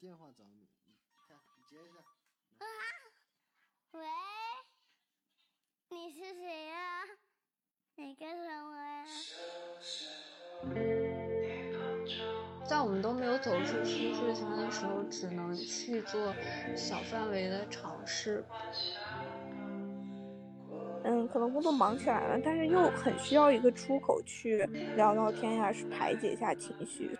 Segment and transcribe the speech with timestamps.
[0.00, 0.68] 电话找你，
[1.26, 1.98] 看你接一下。
[2.58, 2.64] 啊
[3.90, 4.00] 喂，
[5.90, 7.02] 你是谁呀？
[7.96, 9.04] 你干什么呀？
[12.64, 16.32] 在我们都没有走出舒适圈的时候，只能去做
[16.76, 18.44] 小范围的尝试。
[21.02, 24.58] 嗯，可能工作忙起来了，但是又很需要一个出口去
[24.94, 27.18] 聊聊天呀，是排解一下情绪。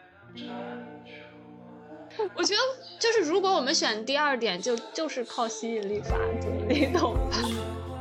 [2.34, 2.60] 我觉得
[2.98, 7.38] 就是如果我们选第二点，就就是靠吸引力法则，你懂吧？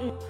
[0.01, 0.11] 嗯。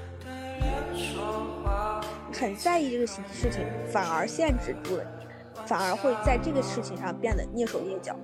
[2.34, 8.16] 很在意这个事事情，反而限制住了你，反而会在这个事情上变得蹑手蹑脚。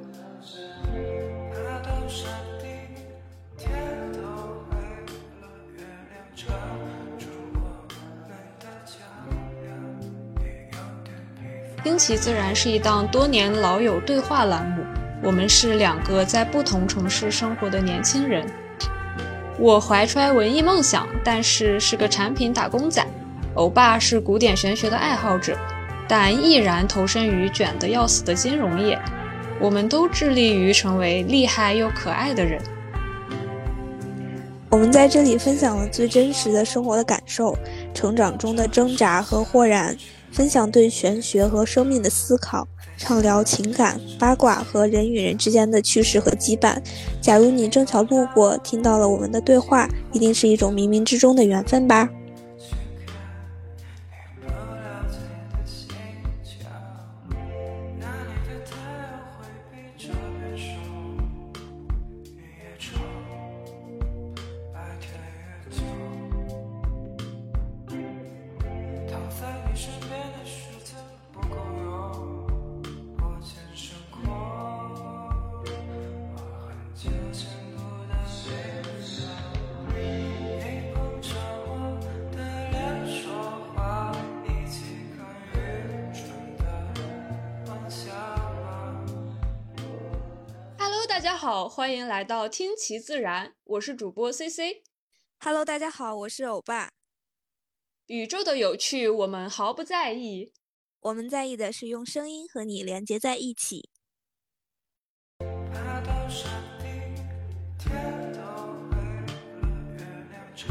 [11.83, 14.83] 听其自然是一档多年老友对话栏目，
[15.23, 18.45] 我们是两个在不同城市生活的年轻人。
[19.57, 23.05] 我怀揣文艺梦想，但是是个产品打工仔。
[23.53, 25.57] 欧巴是古典玄学的爱好者，
[26.09, 28.99] 但毅然投身于卷得要死的金融业。
[29.61, 32.59] 我们都致力于成为厉害又可爱的人。
[34.69, 37.55] 我们在这里分享了最真实的生活的感受，
[37.93, 39.95] 成长中的挣扎和豁然。
[40.31, 42.67] 分享对玄学和生命的思考，
[43.03, 46.77] 畅聊情感、八卦和人与人之间的趣事和羁绊。
[47.19, 52.09] 假如你正巧路过，听到了我们的对话，一定是一种冥冥之中的缘分吧。
[92.23, 94.81] 来到听其自然，我是主播 C C。
[95.39, 96.89] Hello，大家好，我是欧巴。
[98.05, 100.53] 宇宙的有趣，我们毫不在意。
[101.01, 103.89] 我们在意的是用声音和你连接在一起。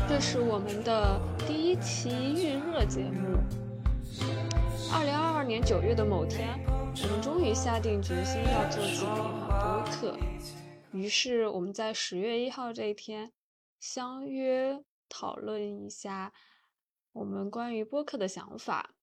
[0.08, 3.36] 这是我们的第一期预热节目。
[4.90, 9.06] 二零二二年九月的某天，我们终于下定决心要做几个
[9.60, 10.18] 播客。
[10.92, 13.32] 于是我们在十月一号这一天
[13.80, 16.34] 相约讨论一下
[17.12, 18.94] 我们关于播客的想法。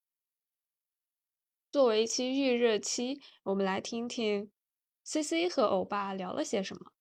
[1.71, 4.51] 作为一期预热期，我们来听听
[5.03, 6.91] C C 和欧巴聊了些什么。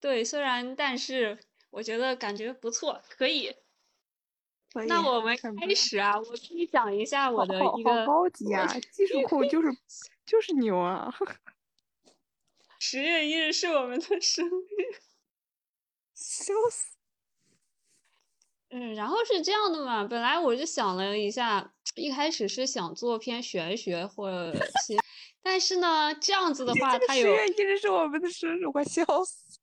[0.00, 1.38] 对，虽然但是
[1.70, 3.56] 我觉得感觉不错，可以。
[4.84, 6.18] 那我们开始啊！
[6.18, 9.68] 我可以讲一下我的一个高级啊，技术库就是
[10.26, 11.14] 就是牛啊！
[12.78, 15.00] 十月一日是我们的生日，
[16.14, 16.96] 笑死！
[18.68, 24.52] 嗯，然后是这样的嘛，本来我就想了一下，一开始是想做篇玄学或者
[24.84, 24.98] 些，
[25.42, 29.58] 但是呢，这样子的话，他有十月一日是我们的生日，我笑死！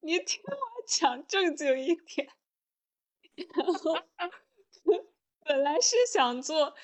[0.00, 2.30] 你听我讲正经一点。
[3.54, 3.94] 然 后
[5.44, 6.74] 本来是想做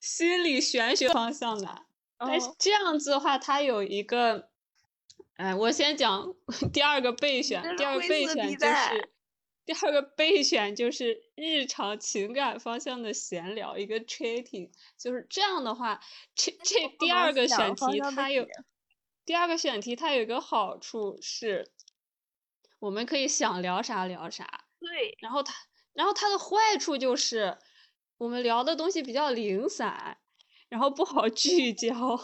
[0.00, 1.86] 心理玄学方向的，
[2.18, 4.50] 但是这样子的话，它有一个，
[5.34, 6.34] 哎，我先讲
[6.72, 9.10] 第二个备选，第二个备选就是
[9.64, 16.00] 第二个备选就是日常情感方向的闲聊，一个 chatting，就是这样的话，
[16.34, 18.46] 这这第二个选题它有
[19.24, 21.72] 第二个选题它有一个好处是，
[22.78, 25.52] 我们可以想聊啥聊啥，对，然后它。
[25.94, 27.56] 然后它的坏处就是，
[28.18, 30.18] 我们聊的东西比较零散，
[30.68, 32.20] 然后不好聚焦。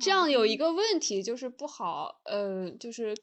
[0.00, 3.14] 这样有一个问题就是不好，呃，就是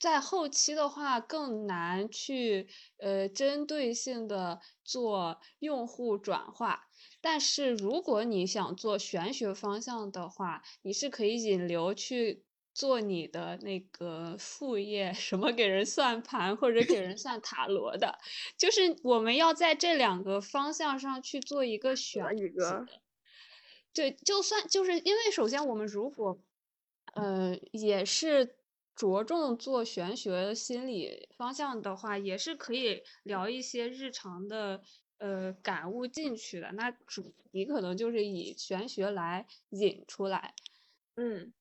[0.00, 2.68] 在后期的话更难去
[2.98, 6.88] 呃针对性的做用户转化。
[7.20, 12.44] 但是如果你想做玄学方向的话，你是可以引流去。
[12.74, 18.18] 做你的那个副业，什么给人算盘或者给人算塔罗的，
[18.56, 22.24] 就是我们要在这两个方向上去做一个选
[22.56, 22.86] 择。
[23.94, 26.42] 对，就算就是因为首先我们如果，
[27.14, 28.56] 呃，也是
[28.96, 34.82] 着重做玄学心理方向的话，也是可以聊一些日常的
[35.18, 40.54] 呃感悟进去的，那主题可能就是以玄学来引出来。
[41.16, 41.52] 嗯，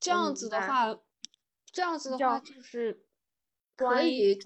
[0.00, 0.98] 这样子的话，
[1.72, 3.04] 这样子的话就是
[3.76, 4.38] 可以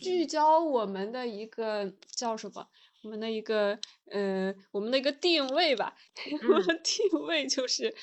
[0.00, 2.68] 聚焦我们的一个叫什么？
[3.02, 3.78] 我们的一个
[4.10, 5.94] 呃，我们的一个定位吧。
[6.42, 7.94] 我们的定位就是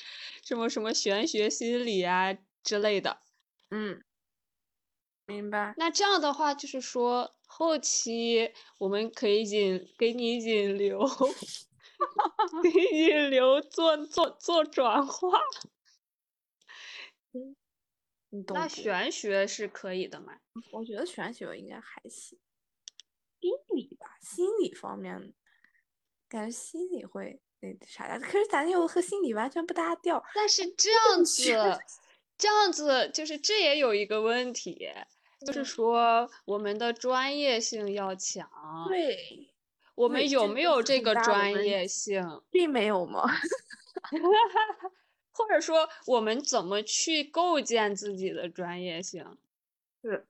[0.44, 2.32] 什么什么玄学心理啊
[2.62, 3.18] 之类的。
[3.70, 4.00] 嗯，
[5.26, 5.74] 明白。
[5.76, 11.00] 那这样的话，就是说后期我们可以引给你引流，
[12.62, 15.40] 给你引流做做做转化。
[17.32, 17.40] 那
[18.30, 18.68] 你懂那？
[18.68, 20.38] 玄学是可以的嘛？
[20.72, 22.38] 我觉得玄学应该还行。
[23.40, 25.34] 心理吧，心理方面，
[26.28, 28.18] 感觉心理会那啥呀。
[28.18, 30.24] 可是咱又和心理完全不搭调。
[30.34, 31.42] 但是这样子，
[32.38, 34.88] 这样子就是这也有一个问题，
[35.44, 38.48] 就是嗯说我们的专业性要强。
[38.86, 39.52] 对，
[39.96, 42.22] 我们有没有这个专业性？
[42.50, 43.28] 并没有吗？
[45.32, 49.38] 或者说我们怎么去构建自己的专业性？
[50.02, 50.26] 是，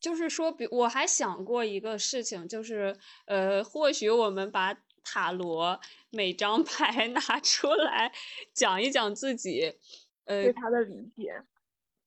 [0.00, 2.96] 就是说，比我还想过一个事情，就是
[3.26, 5.80] 呃，或许我们把塔罗
[6.10, 8.12] 每张 牌拿出来
[8.52, 9.74] 讲一讲自己，
[10.24, 11.42] 呃对，他的理解。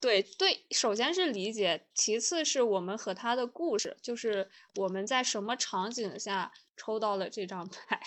[0.02, 8.00] 对对，首先是理解，其次是我们和他的故事，就是我们在什么场景下抽到了这张 牌，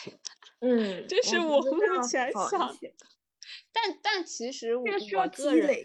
[0.60, 2.94] 嗯，这是我目前想些
[3.72, 5.84] 但但其实我个人积累。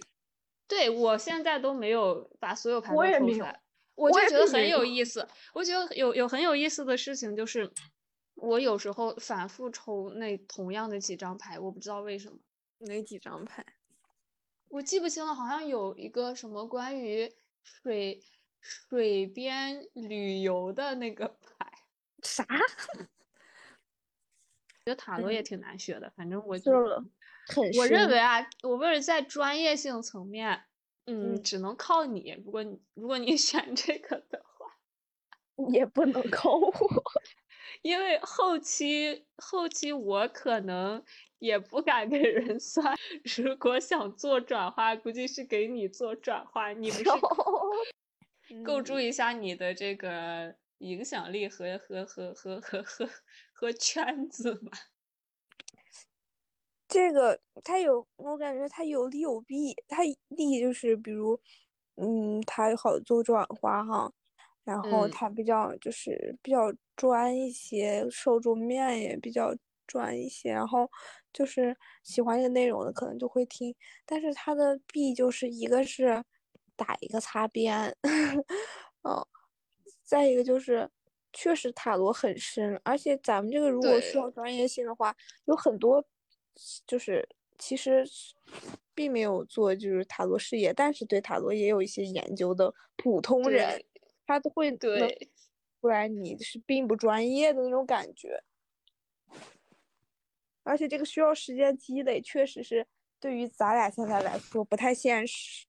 [0.67, 3.61] 对我现在都没有把所有牌都抽出来，
[3.95, 5.25] 我我就觉得很有有意思。
[5.53, 7.71] 我觉得有有很有意思的事情就是，
[8.35, 12.37] 我有时候反复抽那同样的几张牌，我不知道为什么，
[12.79, 13.65] 哪几张牌？
[14.67, 18.21] 我记不清了，好像有一个什么关于水
[18.59, 21.71] 水边旅游的那个牌，
[22.23, 22.45] 啥？
[24.83, 27.01] 觉得塔罗也嗯挺难学的，反正我是就了，
[27.47, 30.65] 很我认为啊，我为了在专业性层面，
[31.05, 32.35] 嗯，嗯只能靠你。
[32.45, 34.65] 如果你如果你 选这个的话，
[35.71, 36.71] 也不能靠我。
[37.83, 41.03] 因为后期后期我可能
[41.39, 42.95] 也不敢给人算。
[43.37, 47.03] 如果想做转化，估计是给你做转化，你不是
[48.63, 53.09] 构筑嗯一下你的这个影响力和和和和和和
[53.53, 54.71] 和圈子嘛？
[56.87, 59.75] 这个它有，我感觉它有利有弊。
[59.87, 61.39] 它利就是比如，
[61.95, 64.11] 嗯，它好做转化哈，
[64.63, 69.53] 然后嗯它比较就是比较专一些，受众面也比较
[69.85, 70.89] 专一些，然后
[71.33, 73.75] 就是喜欢这个内容的可能就会听。
[74.05, 76.23] 但是它的弊就是一个是
[76.75, 77.93] 打一个擦边，
[79.03, 79.25] 嗯，
[80.03, 80.89] 再一个就是。
[81.33, 86.03] 确实塔罗很深，而且咱们这个如果需要专业性的话，有很多
[86.85, 87.27] 就是
[87.57, 88.05] 其实
[88.93, 93.83] 并没有做就是塔罗事业，但是对塔罗也有一些研究的普通人，
[94.25, 95.29] 他都会对
[95.79, 98.43] 不然你是并不专业的那种感觉。
[100.63, 102.85] 而且这个需要时间积累，确实是
[103.19, 105.65] 对于咱俩现在来说不太现实。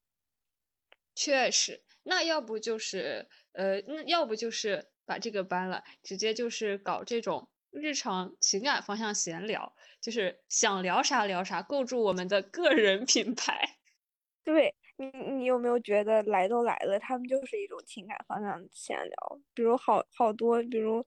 [1.14, 13.76] 确实，那要不就是呃，那要不就是把这个搬了，直接就是搞这种日常情感方向闲聊，就是想聊啥聊啥，构筑我们的个人品牌。
[14.44, 19.40] 对你，你有没有觉得来都来了，他们就是一种情感方向闲聊？
[19.54, 21.04] 比如好好多，比如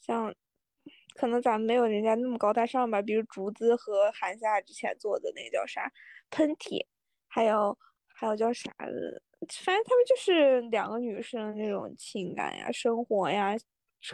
[0.00, 0.34] 像，
[1.16, 3.02] 可能咱们没有人家那么高大上吧。
[3.02, 5.90] 比如竹子和韩夏之前做的那叫啥
[6.30, 6.86] 喷嚏，
[7.28, 9.22] 还有还有叫啥的，
[9.64, 13.54] 反正他们就是两个女生那种情感呀、生活呀、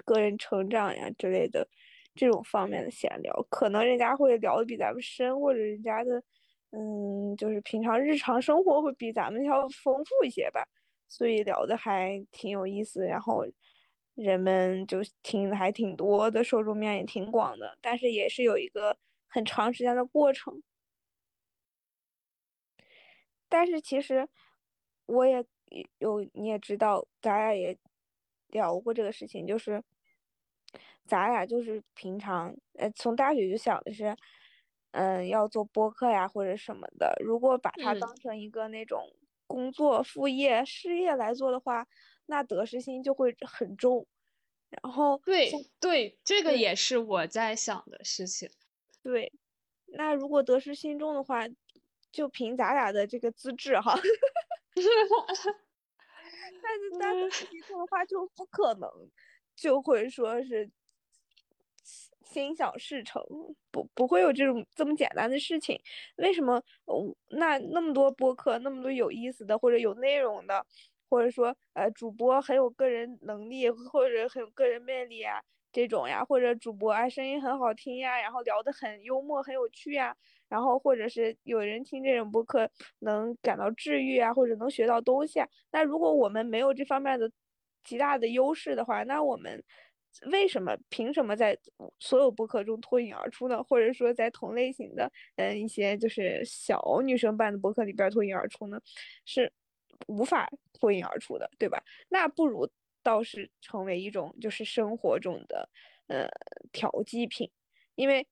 [0.05, 1.69] 个人成长呀之类的
[2.15, 6.23] 这种方面的闲聊，可能人家会聊的比咱们深，或者人家的。
[6.73, 10.65] 嗯，就是平常日常生活会比咱们要丰富一些吧，
[11.09, 13.45] 所以聊的还挺有意思，然后
[14.15, 20.63] 人们就听的还挺多的，受众面也挺广的，但是也是有一个很长时间的过程。
[23.49, 24.29] 但是其实
[25.07, 25.45] 我也
[25.99, 27.77] 有，你也知道，咱俩也
[28.47, 29.83] 聊过这个事情，就是
[31.11, 34.17] 咱俩就是平常，呃，从大学就想的是。
[34.93, 39.01] 嗯，要做播客呀或者什么的，如果把它嗯当成一个那种
[39.47, 41.87] 工作、副业、事业来做的话，
[42.27, 44.05] 那得失心就会很重。
[44.69, 45.49] 然后对
[45.79, 48.51] 对，这个也是我在想的事情。
[49.01, 49.33] 对，
[49.87, 51.47] 那如果得失心重的话，
[52.11, 53.95] 就凭咱俩的这个资质哈，
[54.75, 55.55] 但是
[56.99, 58.91] 但得失心重的话就不可能，
[59.55, 60.69] 就会说是
[62.33, 63.23] 心想事成，
[63.71, 65.79] 不不会有这种这么简单的事情。
[66.17, 66.63] 为什么？
[67.31, 70.65] 那那么多播客，那么多有意思的或者有内容的，
[71.09, 75.41] 或者说呃主播很有个人能力或者很有个人魅力啊
[75.73, 80.17] 这种呀，或者主播啊声音很好听呀，然后聊得很幽默很有趣呀，
[80.49, 82.71] 然后或者是有人听这种播客
[83.01, 85.49] 能感到治愈啊，或者能学到东西啊。
[85.73, 87.31] 那如果我们没有这方面的
[87.85, 89.63] 极大的优势的话，那我们。
[90.31, 90.77] 为什么？
[90.89, 91.57] 凭什么在
[91.99, 93.63] 所有播客中脱颖而出呢？
[93.63, 98.81] 或者说，在同类型的嗯一些就是小女生办的播客里边脱颖而出呢？
[99.25, 99.53] 是
[100.09, 101.83] 无法脱颖而出的，对吧？
[102.09, 102.69] 那不如
[103.03, 105.69] 倒是成为一种就是生活中的
[106.09, 106.29] 呃
[106.73, 107.51] 调剂品，
[107.95, 108.27] 因为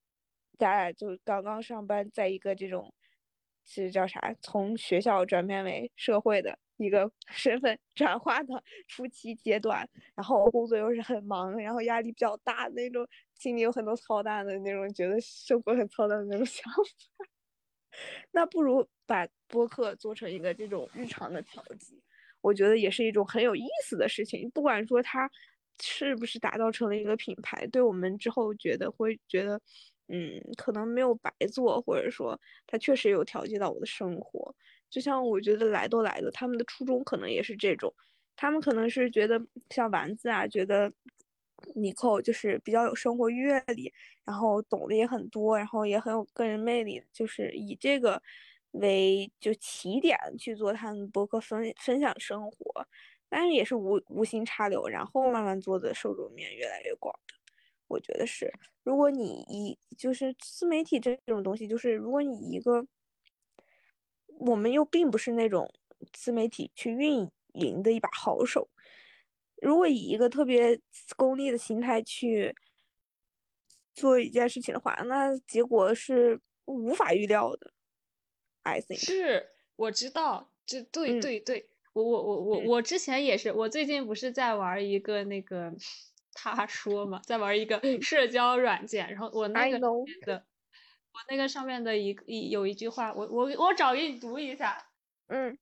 [0.58, 2.92] 咱俩就刚刚上班，在一个这种
[3.68, 4.34] 是叫啥？
[4.40, 6.58] 从学校转变为社会的。
[6.80, 9.84] 一个 身份转化的初期阶段，
[10.14, 16.80] 然后工作又是很忙，然后压力比较大那种，心里有很多操蛋的那种，觉得生活很操蛋的那种 想法。
[18.30, 22.00] 那不如把播客做成一个这种日常的调剂，
[22.40, 24.48] 我觉得也是一种很有意思的事情。
[24.50, 25.28] 不管说它
[25.82, 29.60] 是不是打造成了一个品牌，对我们之后觉得会觉得，
[30.08, 34.54] 嗯，可能没有白做，或者说他确实有调剂到我的生活。
[34.90, 37.92] 就像我觉得来都来了，他们的初衷可能也是这种，
[38.36, 40.90] 他们可能是觉得像丸子啊，觉得
[41.74, 43.92] 尼寇就是比较有生活阅历，
[44.24, 48.22] 然后懂得也很多，然后也很有个人魅力，就是以这个
[48.72, 52.56] 为就起点去做他们博客分分享生活，
[53.28, 57.34] 但是也是无无心插柳，然后慢慢做的受众面越来越广的，
[57.88, 58.52] 我觉得是，
[58.84, 62.86] 如果你一就是自媒体这种东西，就是如果你一个。
[64.40, 65.68] 我们又并不是那种
[66.12, 68.68] 自媒体去运营的一把好手，
[69.60, 70.80] 如果以一个特别
[71.16, 72.54] 功利的心态去
[73.94, 77.72] 做一件事情的话，那结果是无法预料的。
[78.62, 85.74] I think 是，我知道，这对对对，我我我我我之前也是，我最近不是在玩一个那个
[86.42, 90.46] 他说嘛，在玩一个社交软件，然后我那个的。
[91.10, 94.86] 我那个上面的一一有一句话，我我我找给你读一下。
[95.26, 95.58] 嗯，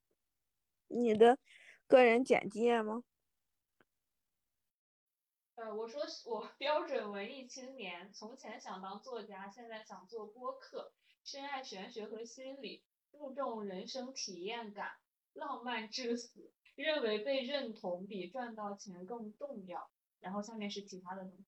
[0.89, 1.39] 你的
[1.87, 3.05] 个人简介吗？
[5.55, 10.93] 呃，我说我标准文艺青年，从前想当作家，现在想做播客，
[11.25, 14.91] 深爱玄学和心理，注重人生体验感，
[15.33, 19.89] 浪漫至死，认为被认同比赚到钱更重要。
[20.21, 21.45] 然后下面是其他的东西。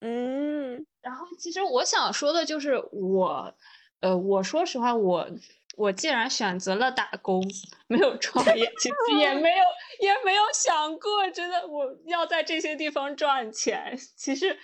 [0.00, 3.54] 嗯，然后其实我想说的就是我，
[4.00, 5.28] 呃，我说实话，我
[5.76, 7.42] 我既然选择了打工，
[7.86, 9.64] 没有创业，其实也没有
[10.00, 13.98] 也没有想过，真的我要在这些地方赚钱。
[14.16, 14.58] 其实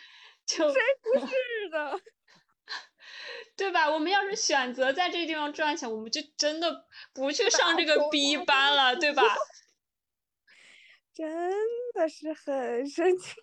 [0.47, 2.01] 就谁不是的，
[3.59, 3.91] 对吧？
[3.91, 9.23] 我们要是选择在这地方赚钱，我们就真的不去上这个 B 班了，对吧？
[11.17, 11.27] 真
[11.95, 13.35] 的是很生气。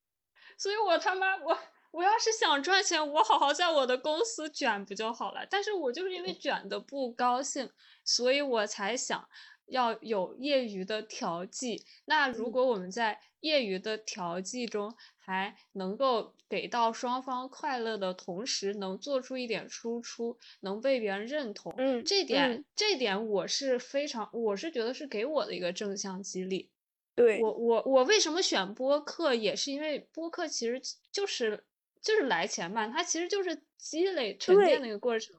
[0.56, 1.58] 所以我他妈我
[1.90, 5.46] 我要是想赚钱，我好好在我的公司卷不就好了？
[5.50, 7.70] 但是我就是因为卷的不高兴，
[8.04, 9.28] 所以我才想
[9.66, 11.84] 要有业余的调剂。
[12.06, 26.70] 那如果我们在业余的调剂中还能够给到双方快乐的同时，能做出一点输出，能被别人认同，嗯，这点这点我是非常，我是觉得是给我的一个正向激励。
[27.20, 30.80] 对我我我为什么选播客，也是因为播客其实
[31.12, 31.64] 就是
[32.02, 35.36] 就是来钱嘛，它其实就是积累沉淀的一个过程。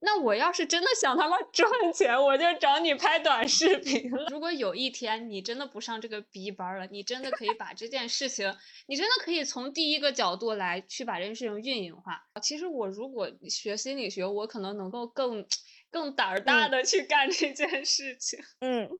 [0.00, 4.26] 那我要是真的想他妈 赚钱，我就找你拍短视频了。
[4.28, 8.54] 如果有一天你真的不上这个 B 班了，你真的可以把这件事情，
[8.86, 12.22] 你真的可以从第一个角度来去把这件事情运营化。
[12.42, 15.46] 其实我如果学心理学，我可能能够更
[15.90, 18.38] 更胆儿大的去干这件事情。
[18.60, 18.90] 嗯。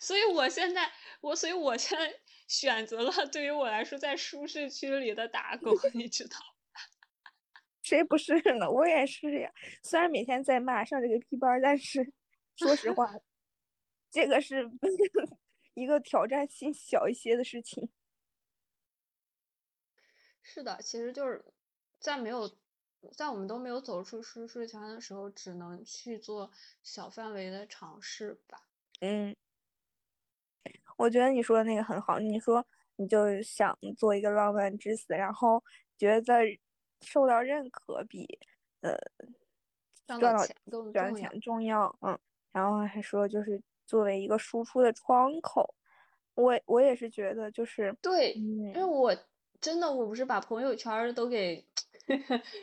[0.00, 2.14] 所以我现在，我所以我现在
[2.48, 6.36] 选择了对于我来说在舒适区里的打工， 你知道
[7.82, 8.70] 谁不是呢？
[8.70, 9.50] 我也是呀。
[9.82, 12.12] 虽然每天在骂上这个 P 班，但是
[12.56, 13.08] 说实话，
[14.10, 14.68] 这个是
[15.74, 17.90] 一个挑战性小一些的事情。
[20.42, 21.44] 是的，其实就是
[21.98, 22.48] 在没有
[23.16, 26.50] 在我们都没有走出舒适圈的时候，只能去做
[26.82, 28.66] 小范围的尝试吧。
[29.00, 29.34] 嗯。
[30.96, 32.18] 我觉得你说的那个很好。
[32.18, 32.64] 你说
[32.96, 35.62] 你就想做一个浪漫之死，然后
[35.96, 36.42] 觉得
[37.00, 38.38] 受到认可比
[38.80, 38.96] 呃
[40.06, 40.46] 赚到
[40.92, 41.94] 赚钱重要。
[42.00, 42.18] 嗯，
[42.52, 45.74] 然后还说就是作为一个输出的窗口，
[46.34, 49.14] 我我也是觉得就是对，因为我
[49.60, 51.64] 真的，我不是把朋友圈都给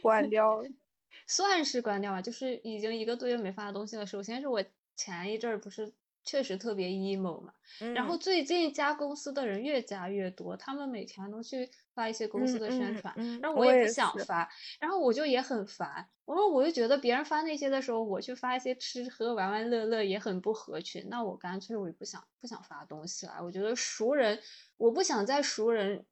[0.01, 0.69] 关掉了。
[1.25, 4.05] 算是关掉吧，就是已经一个多月没发东西了。
[4.05, 4.61] 首先是我
[4.95, 5.93] 前一阵儿不是
[6.25, 7.53] 确实特别 emo 嘛，
[7.93, 14.49] 然后嗯最近加公司的人越加越多，他们每天都去发一些公司嗯的宣嗯传，嗯然后我也不想发，
[14.79, 23.39] 然后我就也很烦，我说我就觉得别人发那些的时候，我去发一些吃喝玩玩乐乐也很不合群，那我干脆我也不想不想发东西了。
[23.43, 24.39] 我觉得熟人，
[24.77, 26.05] 我不想在熟人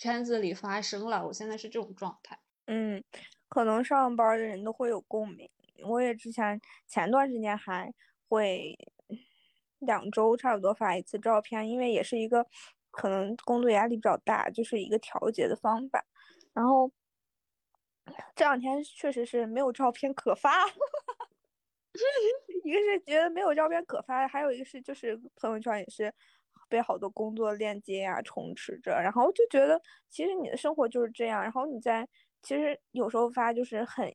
[0.00, 2.38] 圈子里发声了，我现在是这种状态。
[2.66, 3.02] 嗯，
[3.48, 5.48] 可能上班的人都会有共鸣。
[5.82, 7.90] 我也之前前段时间还
[8.28, 8.78] 会
[9.80, 12.46] 两周差不多发一次照片，因为也是一个
[12.90, 16.04] 可能工作压力比较大，就是一个调节的方法。
[16.52, 16.90] 然后
[18.34, 20.66] 这两天确实是没有照片可发，
[22.64, 26.12] 一个是觉得没有照片可发，还有一个是就是朋友圈也是
[26.68, 32.06] 被好多工作链接呀、充斥着，然后就觉得其实你的生活就是这样，然后你在
[32.42, 34.12] 其实有时候发就是很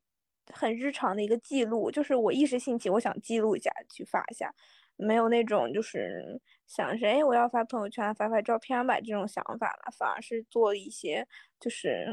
[0.53, 4.53] 很日常的一个记录，就是我一时兴起，我想记录一下去发一下，
[4.97, 11.27] 没有那种就是想谁我要发朋友圈发发照片吧这种想法了，反而是做一些
[11.59, 12.07] 就是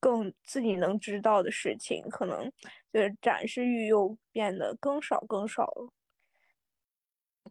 [0.00, 2.50] 更自己能知道的事情，可能
[2.92, 5.92] 就是展示欲又变得更少更少了。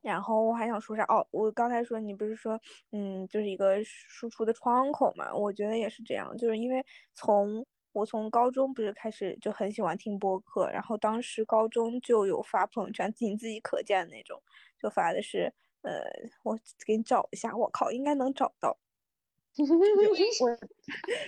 [0.03, 2.59] 然后我还想说啥哦，我刚才说你不是说，
[2.91, 5.33] 嗯，就是一个输出的窗口嘛？
[5.33, 6.85] 我觉得也是这样，就是因为
[7.15, 14.41] 从我从高中不是开始就很喜欢听播客，然后当时高中就有发朋友圈，仅自己可见的那种，
[14.81, 15.51] 就发的是，
[15.81, 16.01] 呃，
[16.43, 18.77] 我给你找一下，我靠，应该能找到。
[19.57, 19.65] 我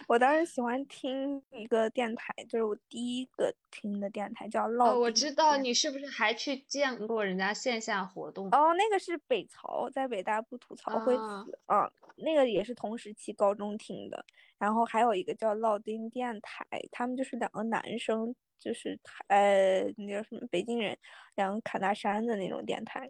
[0.07, 8.45] 我当时喜欢听一个电台，就是我第一个听的电台叫哦，我知道你是不是还去见过人家线下活动？
[8.51, 11.91] 哦，那个是北曹，在北大不吐槽会啊死啊，
[12.23, 14.25] 那个也是同时期高中听的。
[14.57, 20.97] 然后还有一个叫烙丁电台，他们就是两个男生，就是呃那叫什么北京人，
[21.35, 23.09] 两个侃大山的那种电台。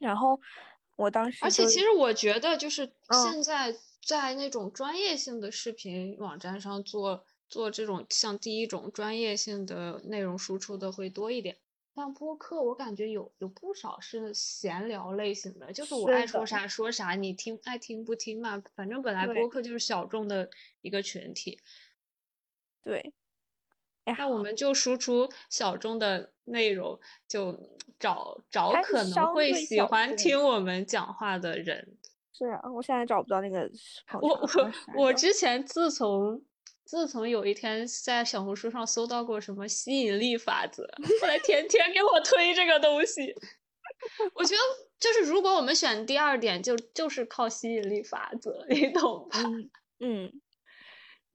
[0.00, 0.40] 然后
[0.96, 11.56] 我当时而且其实我觉得，就是嗯现在在那种专业性的视频网站上做做这种像第一种专业性的内容输出的会多一点。
[12.00, 20.48] 像播客，我感觉有有不少是闲聊类型的，就是我爱说啥说啥，你听爱听不听嘛，反正本来播客就是小众的
[20.80, 21.60] 一个群体。
[22.82, 23.12] 对，
[24.18, 31.98] 那我们就输出小众的内容，就找找可能会喜欢听我们讲话的人。
[32.32, 33.70] 是啊，我现在找不到那个
[34.22, 34.72] 我我
[35.04, 36.42] 我之前自从
[36.90, 40.82] 自从有一天在小红书上搜到过什么吸引力法则，
[41.20, 43.32] 后来天天给我推这个东西。
[44.34, 44.60] 我觉得
[44.98, 49.38] 就是如果我们选第二点，就就是靠吸引力法则，你懂吧？
[49.40, 50.32] 嗯嗯，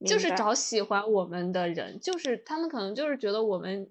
[0.06, 3.90] 就是找喜欢我们的人，就是他们可能就是觉得我们，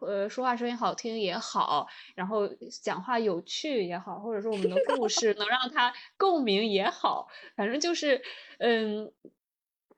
[0.00, 2.48] 呃，说话声音好听也好，然后
[2.82, 8.22] 讲话有趣也好，或者说我们的故事能让他共鸣也好，反正就是，
[8.58, 9.12] 嗯，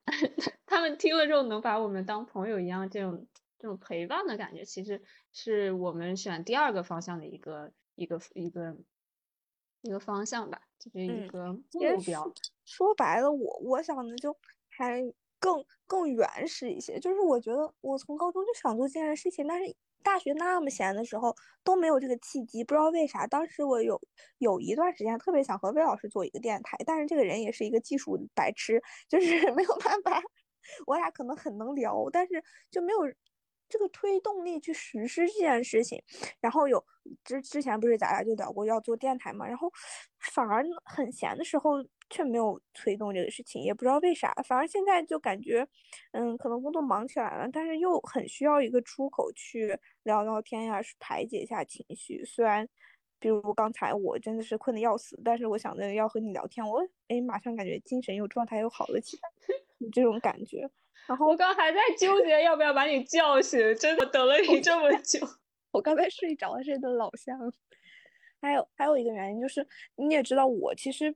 [0.66, 3.26] 他们听了之后能把我们当朋友一样，这种
[3.58, 8.76] 这种陪伴的感觉，其实是我们选第二个方向的一个一个一个
[9.82, 12.32] 一个方向吧，就是一嗯个目标。
[12.64, 14.36] 说白了，我我想的就
[14.68, 15.02] 还
[15.44, 23.26] 更更原始一些，就是我觉得我从高中就想做这件事情，但是大学那么闲的时候都没有这个契机，不知道为啥。
[23.26, 24.00] 当时我有
[24.38, 30.22] 有一段时间特别想和魏老师做一个电台，但是这个人也是一个技术白痴，就是 没有办法。
[30.86, 32.98] 我俩可能很能聊，但是就没有
[33.68, 36.02] 这个推动力去实施这件事情。
[36.40, 36.82] 然后有
[37.22, 39.70] 之之前不是咱俩就聊过要做电台嘛，然后
[40.32, 44.32] 反而很闲的时候却没有推动这个事情，也不知道为啥。
[44.46, 45.66] 反而现在就感觉，
[46.12, 52.24] 嗯，可能工作忙起来了，但是又很需要一个出口去聊聊天呀，排解一下情绪。
[52.24, 52.68] 虽然，
[53.18, 59.22] 比如刚才我真的是困得要死，但是我想着要和你聊天，我哎马上感觉精神又状态又好了起来，
[59.78, 60.68] 有这种感觉。
[61.06, 65.20] 然后我刚还在纠 结要不要把你叫醒，真的等了你这么久。
[65.72, 67.52] 我刚才睡着了，睡得老香。
[68.40, 71.14] 还有还有一个原因就是，你也知道我其实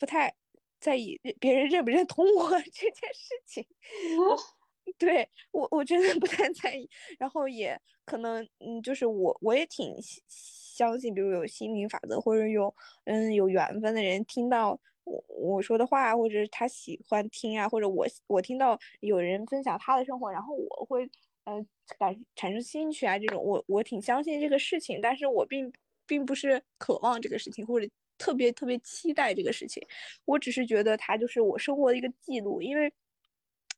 [0.00, 0.34] 不太
[0.80, 3.64] 在意别人认不认同我 这件事情。
[4.98, 21.08] 对我我真的不太在意，然后也可能嗯，就是我我也挺相相信，比如有心灵法则，或者有嗯有缘分的人听到我我说的话，或者是他喜欢听啊，或者我我听到有人分享他的生活，然后我会
[21.44, 21.64] 呃
[21.98, 25.72] 感产生兴趣啊，这种我我挺相信这个事情，但是我并
[26.06, 27.86] 并不是渴望这个事情，或者
[28.20, 29.82] 特别特别期待这个事情。
[30.26, 32.92] 我只是觉得它就是我生活的一个记录，因为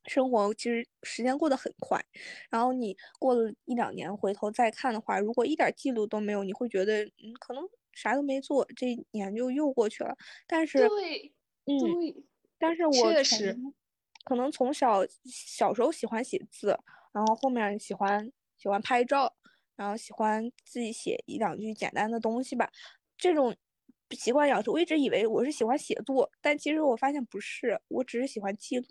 [0.05, 2.03] 生活其实时间过得很快，
[2.51, 10.13] 然后你过了一两年回头再看的话，如果一点记录都没有，你会觉得嗯，可能啥都没做，这一年就又过去了。
[10.45, 11.33] 但是，对，
[11.65, 12.23] 嗯，对，
[12.59, 13.57] 但是我确实
[14.25, 16.77] 可能从小小时候喜欢写字，
[17.13, 19.33] 然后后面喜欢喜欢拍照，
[19.77, 22.69] 然后喜欢自己写一两句简单的东西吧。
[23.17, 23.55] 这种
[24.13, 28.85] 习惯养成，我一直以为我是喜欢写作，但其实我发现不是，我只是喜欢记录，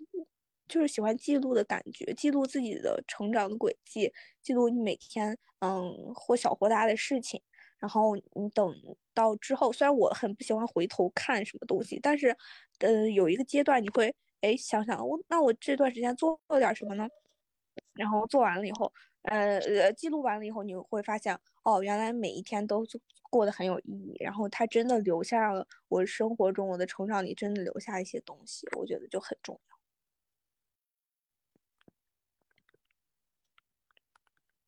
[0.67, 7.41] 就是喜欢记录的感觉，记录自己的成长的轨迹，记录你每天嗯或小或大的事情。
[7.79, 8.73] 然后你等
[9.13, 12.35] 到之后，虽然我很不喜欢回头看什么东西，但是，
[12.79, 17.05] 呃，有一个阶段你会哎想想我那我这段时间做了点什么呢？
[17.93, 18.91] 然后做完了以后，
[19.23, 22.85] 呃呃记录完了以后，你会发现哦，原来每一天都
[23.29, 29.77] 过得很有意义，然后它真的留下了我生活中我的成长里真的留下一些东西，我觉得就很重要。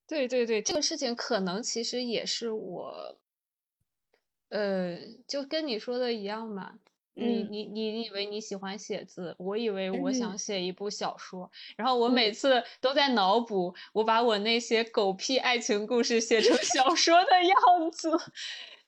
[0.08, 3.18] 对对对，这个事情可能其实也是我，
[4.50, 6.80] 呃，就跟你说的一样嘛。
[7.15, 7.49] 你嗯。
[7.49, 10.13] 你你你以为你喜欢写字，我以为我嗯。
[10.13, 12.10] 想写一部小说，然后我嗯。
[12.10, 17.58] 每次都在脑补，我把我那些狗屁爱情故事写成小 说的样
[17.91, 18.10] 子，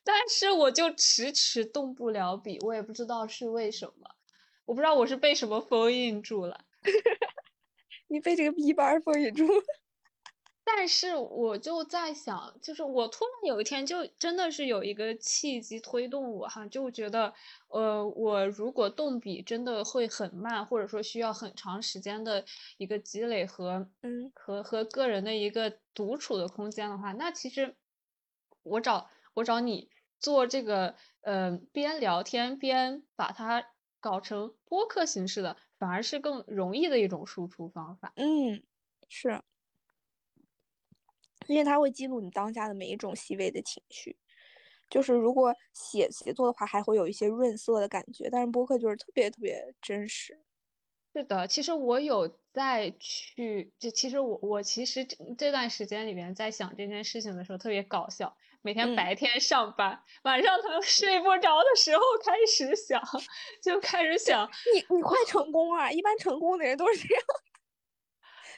[0.04, 4.10] 但是我就迟迟动不了笔，我也不知道是为什么，
[4.66, 6.66] 我不知道我是被什么封印住了。
[8.10, 9.64] 你被这个逼班封印住了。
[10.70, 17.34] 但是我就在想，就是我突然有一天就真的是有一个契机推动我哈，就觉得，
[17.70, 22.44] 呃，我如果动笔真的会很慢，或者说需要很长时间的
[22.78, 27.78] 一个积累和嗯和和个人的一个独处的空间的话，那其实
[28.64, 33.64] 我找我找你做这个，呃，边聊天边把它
[34.02, 38.12] 搞成播客形式的，反而是更容易的一种输出方法。
[38.18, 38.62] 嗯，
[39.08, 39.42] 是。
[41.48, 44.18] 因为它会记录你当下的每一种细微的情绪，
[44.90, 50.40] 就是如果写写作的话，还会有一些润色的感觉，但是播客就是特别特别真实。
[51.14, 63.02] 是的，其实我有在去，就其实我我其实这这段时间里面在想这件事情的时候特别搞笑，每天嗯白天上班，晚上可能睡不着的时候开始想，
[63.64, 65.92] 就开始想，你你快成功啊！
[65.92, 67.24] 一般成功的人都是这样，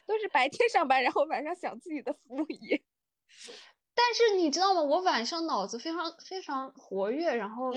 [0.10, 2.82] 都是白天上班，然后晚上想自己的副业。
[3.94, 4.82] 但是你知道吗？
[4.82, 7.72] 我晚上脑子非常非常活跃，然后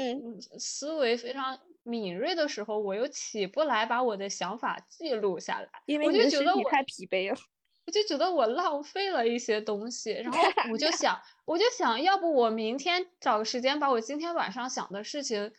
[0.59, 7.39] 思维非常敏锐的时候，我又起不来把我的想法记录下来，因为我就觉得我太疲惫了。
[7.85, 10.39] 我就觉得我浪费了一些东西，然后
[10.73, 15.53] 我就想，我就想要不我明天找个时间把我今天晚上想的事情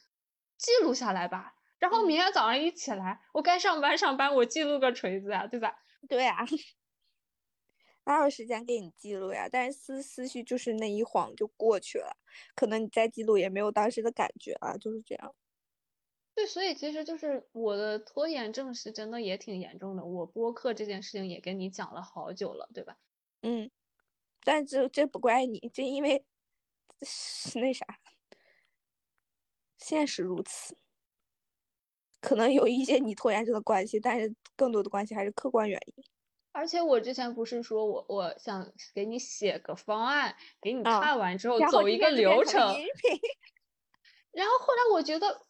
[0.57, 5.82] 记录下来吧，然后嗯明天早上一起来，我该上班上班，我记录个锤子啊，对吧？
[6.09, 6.45] 对啊，
[8.05, 9.47] 哪有时间给你记录呀？
[9.51, 12.17] 但是思思绪就是那一晃就过去了，
[12.55, 15.33] 可能你再记录也没有当时的感觉啊，就是这样。
[16.37, 20.03] 对，所以其实就是我的拖延症是真的也挺严重的。
[20.03, 22.97] 我播客这件事情也跟你讲了好久了，对吧？
[23.43, 23.69] 嗯，
[24.43, 26.25] 但这这不怪你，这因为
[27.03, 27.85] 是那啥，
[29.79, 30.77] 现实如此。
[32.23, 36.03] 可能有一些你拖延症的关系，但是更多的关系还是客观原因。
[36.53, 42.62] 而且我之前不是说我我想给你写个方案，给你啊看完之后走一个流程，
[44.31, 45.45] 然后后来我觉得，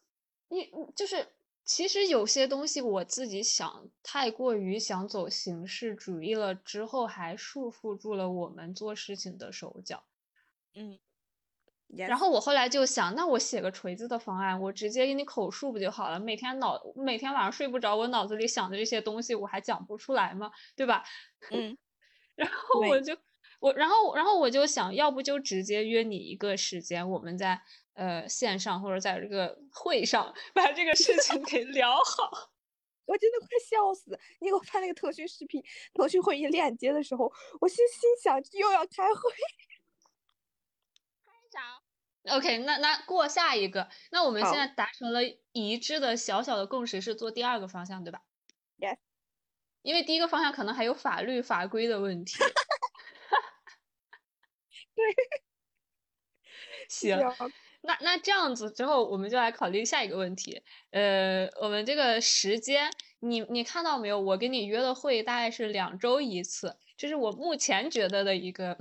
[0.48, 1.28] 你你就是
[1.64, 10.04] 其实有些东西我自己想太过于想走形式主义了，之后还束缚住了我们做事情的手脚。
[10.74, 10.98] 嗯，
[12.08, 16.18] 然后我后来就想，那我写个锤子的方案，我直接给你口述不就好了？
[16.18, 20.50] 每天脑每天晚上睡不着，我脑子里想的这些东西，我还讲不出来吗？
[20.74, 21.04] 对吧？
[21.50, 21.76] 嗯，
[22.34, 23.16] 然后我就
[23.60, 27.60] 我，然后然后我就想要不就直接约你一个时间，我们在
[27.94, 32.30] 呃线上或者在这个会上把这个事情给聊好。
[33.06, 34.18] 我真的快笑死！
[34.40, 39.30] 你给我发那个腾讯视频、腾讯会议链接的时候，我心心想又要开会。
[42.30, 45.20] OK，那那过下一个，那我们现在达成了
[45.52, 48.20] 一致的小小的共识，是做第二个方向，对吧
[48.78, 48.96] ？Yes
[49.82, 52.38] 因为第一个方向可能还有法律法规的问题。
[54.96, 55.04] 对，
[56.88, 57.18] 行，
[57.82, 60.62] 那那这样子之后，我们就来考虑下一个问题。
[60.90, 64.18] 呃，我们这个时间，你你看到没有？
[64.18, 68.78] 我跟你约的会大概是两周一次，这是我目前觉得的一个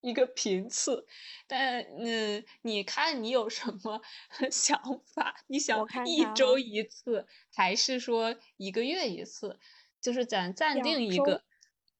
[0.00, 1.06] 一个频次，
[1.46, 4.00] 但嗯，你看你有什么
[4.50, 4.80] 想
[5.14, 5.34] 法？
[5.48, 9.58] 你想一周一次，还是说一个月一次？
[10.00, 11.44] 就是咱暂定一个。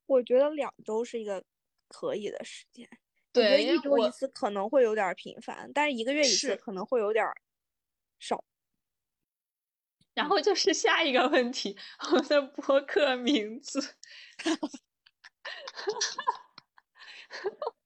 [0.07, 1.45] 我觉得两周是一个
[1.89, 2.89] 可以的时间。
[3.33, 7.25] 对，一周一次可能会有点频繁，但是一个月一次可能会有点
[8.19, 8.45] 少。
[10.15, 11.77] 然后就是下一个问题，
[12.13, 13.97] 我的博客名字。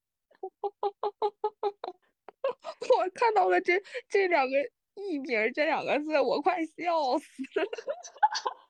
[2.98, 4.56] 我看到了这这两个
[4.94, 7.66] 艺名这两个字，我快笑死了。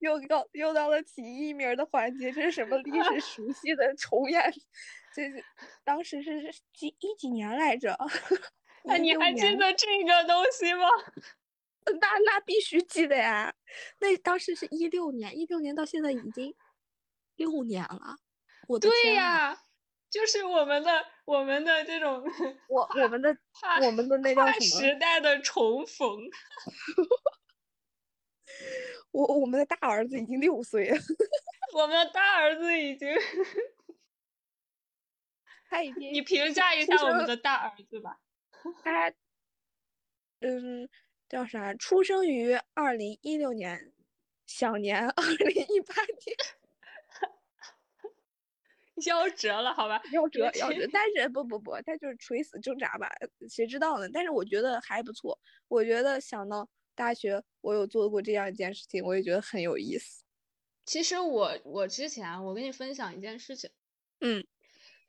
[0.00, 4.40] 又到又到了起艺名的环节，这是什么历史熟悉的重演？
[5.12, 5.44] 这是
[5.82, 7.98] 当时是几一几年来着？
[8.84, 10.86] 那你还记得这个东西吗？
[12.00, 13.54] 那那必须记得呀！
[13.98, 16.54] 那当时是一六年，一六年到现在已经
[17.34, 18.18] 六年了。
[18.68, 19.64] 我的对呀，
[20.10, 22.22] 就是我们的我们的这种
[22.68, 23.36] 我我们的
[23.84, 26.18] 我们的那叫什么时代的重逢。
[29.12, 30.96] 我我们的大儿子已经六岁了，
[31.74, 33.08] 我们的大儿子已经，
[35.68, 36.12] 他已经。
[36.12, 38.20] 你评价一下我们的大儿子吧。
[38.82, 39.12] 他，
[40.40, 40.88] 嗯，
[41.28, 41.74] 叫啥？
[41.74, 43.92] 出生于二零一六年，
[44.46, 46.36] 享年二零一八年。
[49.00, 50.00] 夭折了，好吧？
[50.12, 50.88] 夭折，夭折。
[50.92, 53.08] 但是不不不，他就是垂死挣扎吧？
[53.48, 54.08] 谁知道呢？
[54.12, 55.38] 但是我觉得还不错。
[55.68, 56.68] 我觉得想到。
[56.98, 60.24] 大学我有做过这样一件事情，我也觉得很有意思。
[60.84, 63.70] 其实我我之前我跟你分享一件事情，
[64.18, 64.44] 嗯，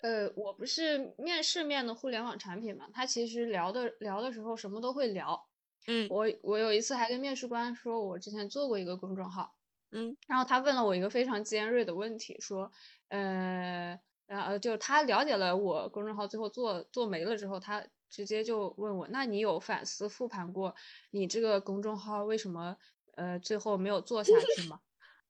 [0.02, 5.50] 呃，我不是面试面的互联网产品嘛，他其实聊的聊的时候什么都会聊，
[5.88, 9.56] 嗯，我我有一次还跟面试官说，我之前做过一个公众号，
[9.92, 12.72] 嗯，然后他问了我一个非常尖锐的问题，说，
[13.10, 17.86] 呃，然后就他了解了我公众号最后做做没了之后，他。
[18.12, 20.74] 直接就问我，那你有反思复盘过
[21.12, 22.76] 你这个公众号为什么
[23.14, 24.80] 呃最后没有做下去吗？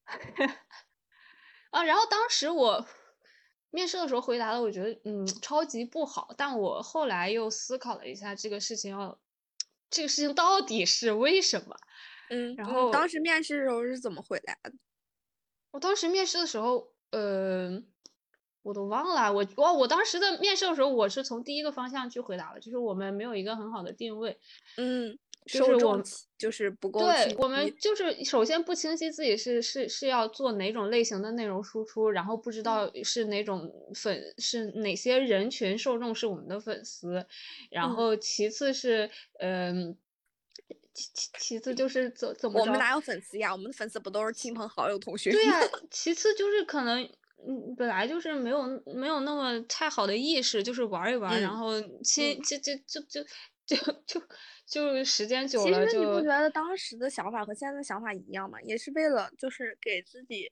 [1.72, 2.88] 啊，然后当时我
[3.70, 9.20] 面试的时候回答的，我觉得嗯超级不好，但我后来又思考了一下这个事情要
[9.90, 11.76] 这个事情到底是为什么？
[12.30, 14.74] 嗯，然后当时面试的时候是怎么回答的？
[15.72, 17.84] 我当时面试的时候，呃。
[18.62, 24.38] 我都忘了，我我我当时的面试的时候，我是从第一个方向去回答的，就是我们没有一个很好的定位，
[24.76, 26.04] 嗯，就是我
[26.38, 27.00] 就是不够。
[27.00, 37.26] 对，我们就是首先不清晰自己是是是要做哪种类型的内容输出，然后不知道是哪种粉是哪些人群受众是我们的粉丝，
[37.72, 39.98] 然后其次是嗯，
[41.00, 43.52] 其其其次就是怎怎么我们哪有粉丝呀？
[43.52, 45.32] 我们的粉丝不都是亲朋好友同学？
[45.32, 45.60] 对呀，
[45.90, 47.10] 其次就是可能。
[47.48, 53.24] 嗯，本来就是没有没有那么太好的意识，就是玩一玩，然后亲，就就就就
[53.66, 54.22] 就就
[54.68, 55.92] 就时间久了就。
[55.92, 58.60] 其实你不觉得当时的想法和现在的想法一样吗？
[58.64, 60.52] 也是为了就是给自己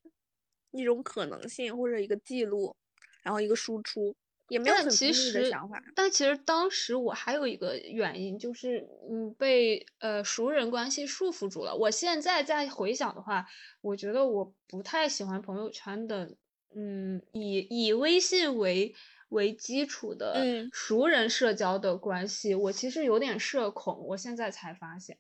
[0.72, 2.74] 一种可能性或者一个记录，
[3.22, 4.16] 然后一个输出，
[4.50, 5.84] 也没有很其实的想法。
[5.96, 11.76] 但其实当时我还有一个原因，就是嗯被呃熟人关系束缚住了。
[11.76, 13.48] 我现在再回想的话，
[13.82, 16.36] 我觉得我不太喜欢朋友圈的。
[16.76, 18.94] 嗯，以以微信为
[19.30, 20.36] 为基础的
[20.72, 24.06] 熟人社交的关系，我其实有点社恐。
[24.08, 25.18] 我现在才发现，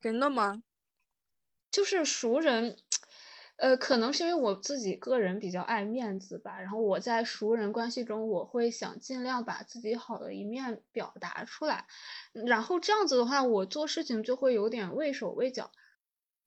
[0.00, 0.62] 真的吗？
[1.70, 2.76] 就是熟人，
[3.56, 6.60] 呃，可能是因为我自己个人比较爱面子吧。
[6.60, 11.86] 然后我在熟人关系中，我会想尽量把自己好的一面表达出来。
[12.32, 15.70] 然后这样子的话，我做事情就会有点畏手畏脚。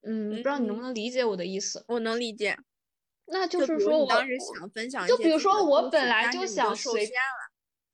[0.01, 1.83] 嗯，不知道你能不能理解我的意思？
[1.87, 2.57] 我能理解。
[3.29, 7.05] 那就是说，我当时想分享，就比如说我本来就想随，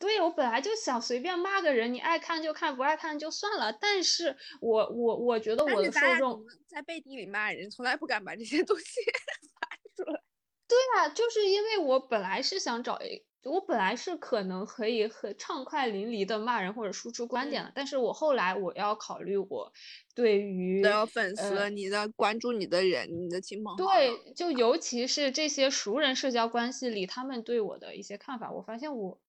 [0.03, 3.71] 对我本来就想随便骂个人，你爱看就看，不爱看就算了。
[3.71, 8.85] 但是我我我觉得我的受众在背地里骂人，从来不敢把这些东西
[9.59, 10.21] 发出来。
[10.67, 13.23] 对啊，就是因为我本来是想找一。
[13.45, 19.69] 我本来是可能可以很畅快淋漓的骂人或者输出观点的，但是我后来我要考虑我
[20.15, 29.19] 对于的粉丝、你的关注你的人、你的亲朋对，就尤其是这些熟人社交关系里，他们对我的一些看法，我发现我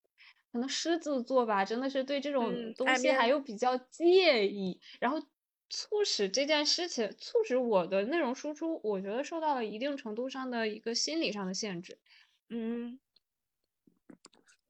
[0.55, 5.21] 可能狮子座吧，真的是对这种东西还有比较介意，然后
[5.69, 11.99] 促使这件事情，促使我的内容输出，我觉得受到了一定程度上的一个心理上的限制，
[12.47, 12.97] 嗯。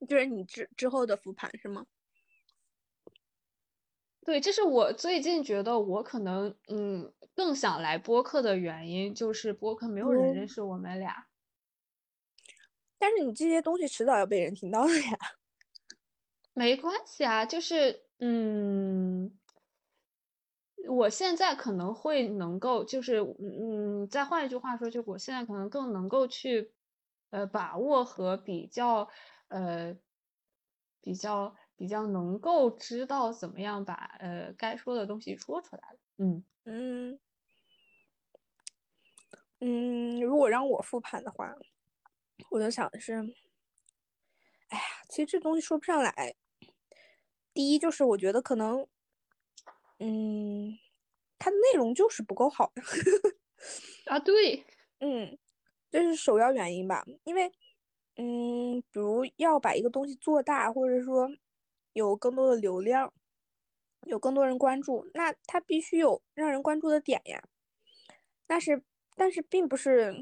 [0.09, 1.85] 就是你之之后的复盘是吗？
[4.25, 11.27] 对，这是我最近觉得我可能嗯更想来播客的原因，就是播客没有人认识我们俩。
[12.97, 15.17] 但是你这些东西迟早要被人听到的呀。
[16.57, 19.29] 没关系啊，就是嗯，
[20.87, 26.71] 我现在可能会能够，就是嗯，再换一句话说，就我现在可能更能够去
[27.31, 29.05] 呃把握和比较
[29.49, 29.93] 呃
[31.01, 35.99] 比较比较能够知道怎么样把呃该说的东西说出来了。
[36.19, 37.19] 嗯嗯
[39.59, 41.53] 嗯，如果让我复盘的话，
[42.49, 43.13] 我就想的是，
[44.69, 46.35] 哎呀，其实这东西说不上来。
[47.55, 48.85] 第一就是我觉得可能，
[49.99, 50.77] 嗯，
[51.39, 52.73] 它的内容就是不够好
[54.07, 54.65] 啊，对，
[54.99, 55.37] 嗯，
[55.89, 57.05] 这是首要原因吧。
[57.23, 57.49] 因为，
[58.17, 61.29] 嗯，比如要把一个东西做大，或者说
[61.93, 63.13] 有更多的流量，
[64.05, 67.41] 有更多人关注，那它必须有让人关注的点呀。
[68.45, 68.83] 但是，
[69.15, 70.21] 但是并不是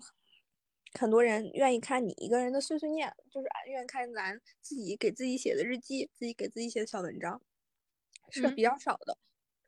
[0.99, 7.41] 很多人愿意看你一个人的碎碎念，就是愿意看咱自己给自己写的日记，自己给自己写的小文章，
[8.29, 9.17] 是比较少的。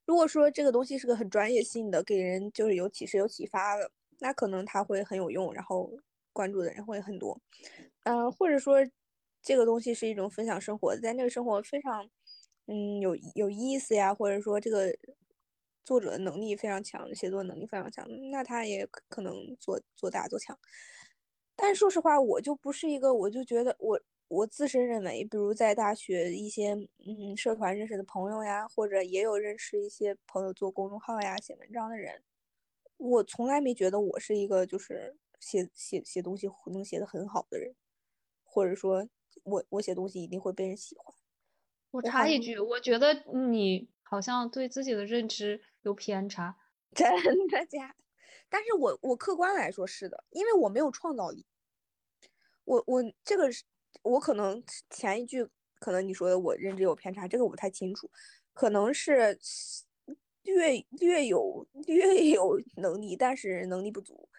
[0.05, 5.91] 如果说这个东西是个很专业性的，给人就是有启示、有启发的，那可能它会很有用，然后
[6.33, 7.39] 关注的人会很多。
[8.03, 8.77] 嗯，或者说
[9.41, 12.07] 这个东西是一种分享生活，在那个生活非常
[12.67, 14.95] 嗯有有意思呀，或者说这个
[15.83, 20.57] 作者的能力非常强，写作能力非常强，那他也可能做做大做强。
[21.55, 26.73] 但说实话，我就不是一个，我就觉得我我自身认为，比如在大学一些
[27.05, 32.23] 嗯社团认识的朋友呀，或者也有认识一些朋友做公众号呀、写文章的人，
[32.97, 37.75] 我从来没觉得我是一个就是写写写东西能写的很好的人，
[38.43, 39.07] 或者说
[39.43, 41.15] 我我写东西一定会被人喜欢。
[41.91, 46.57] 我插一句，我觉得你好像对自己的认知有偏差，
[46.93, 47.07] 真
[47.47, 47.95] 的假？
[48.55, 51.45] 但是我我客观来说是的，因为我没有创造力。
[52.63, 53.65] 我我这个是，
[54.01, 55.45] 我可能前一句
[55.77, 58.09] 可能你说的我认知有偏差，这个我不太清楚，
[58.53, 59.37] 可能是
[60.43, 64.29] 略略有略有能力，但是能力不足。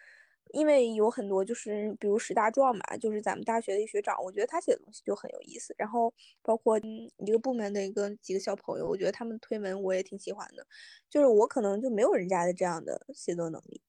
[0.51, 5.75] 因为有很多就是比如石大壮嘛，就是咱们大学的学长，我觉得他写的东西就很有意思。
[5.77, 10.65] 然后包括一个部门的一个几个小朋友，我觉得他们推文我也挺喜欢的。
[11.07, 13.79] 就是我可能就没有人家的这样的写作能力。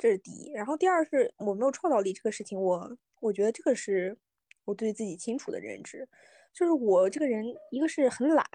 [0.00, 4.16] 这是第一，然后第二是我没有创造力这个事情，我我觉得这个是
[4.64, 6.08] 我对自己清楚的认知，
[6.54, 8.46] 就是我这个人一个是很懒，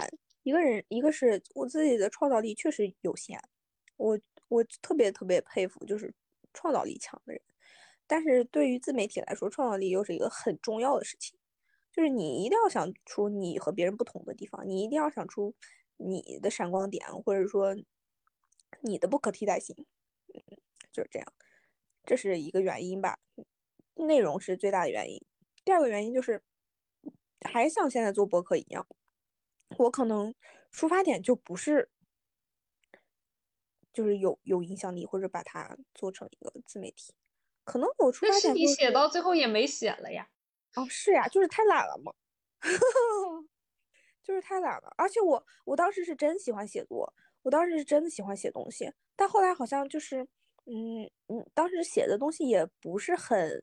[0.41, 3.39] 一个人一个是我自己的创造力确实有限，
[3.97, 6.11] 我我特别特别佩服就是
[6.51, 7.39] 创造力强的人，
[8.07, 11.37] 但是对于自媒体来说，创造力又是一个很重要的事情，
[11.91, 15.53] 就是你一定要想出你和别人不同的地方，你一定要想出
[15.97, 17.75] 你的闪光点，或者说
[18.81, 19.85] 你的不可替代性。
[20.95, 21.33] 就是这样，
[22.05, 23.19] 这是一个原因吧，
[23.95, 25.21] 内容是最大的原因。
[25.65, 26.41] 第二个原因就是，
[27.41, 28.87] 还像现在做博客一样，
[29.77, 30.33] 我可能
[30.71, 31.89] 出发点就不是，
[33.91, 37.13] 就是有有影响力或者把它做成一个自媒体，
[37.65, 40.29] 可能我出发点你写到最后也没写了呀。
[40.75, 42.13] 哦，是呀，就是太懒了嘛，
[44.23, 44.93] 就是太懒了。
[44.97, 50.29] 而且我我当时是真喜欢写作，我当时是真的喜欢写东西，但后来好像就是。
[50.67, 53.59] 嗯嗯，当时写的东西也不是很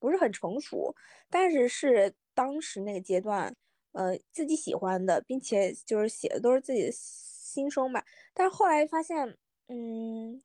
[0.00, 0.92] 不是很成熟，
[1.28, 3.54] 但是是当时那个阶段，
[3.92, 8.04] 呃，自己喜欢的，并且就是写的都是自己的心声吧。
[8.34, 9.36] 但是后来发现，
[9.68, 10.42] 嗯，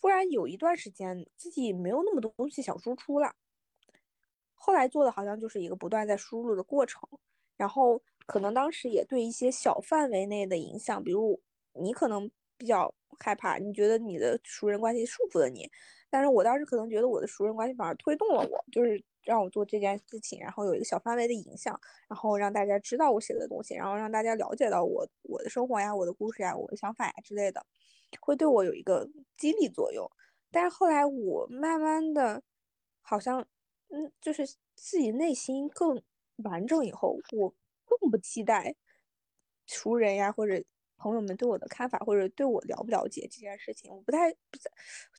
[0.00, 3.34] 忽然有一段时间自己没有那么多东西想输出了。
[4.54, 7.00] 后来做的好像就是一个不断在输入的过程，
[7.56, 11.40] 然后可能当时也对一些小范围内的影响，比如
[11.72, 12.30] 你可能。
[12.58, 15.70] 比较害怕，你觉得你的熟人关系束缚了你，
[16.10, 27.64] 但是我当时可能觉得我的熟人关系反而推动了我，就是让我做这件事情，然后有一个小范围的影响，然后让大家知道我写的东西，然后让大家了解到我我的生活呀、我的故事呀、我的想法呀之类的，
[28.20, 30.10] 会对我有一个激励作用。
[30.50, 32.42] 但是后来我慢慢的，
[33.02, 33.46] 好像
[33.90, 36.02] 嗯，就是自己内心更
[36.44, 38.74] 完整以后，我更不期待
[39.66, 40.62] 熟人呀或者。
[40.98, 44.70] 朋友们对我的看法，或者对我了不了解这件事情，我不太不在，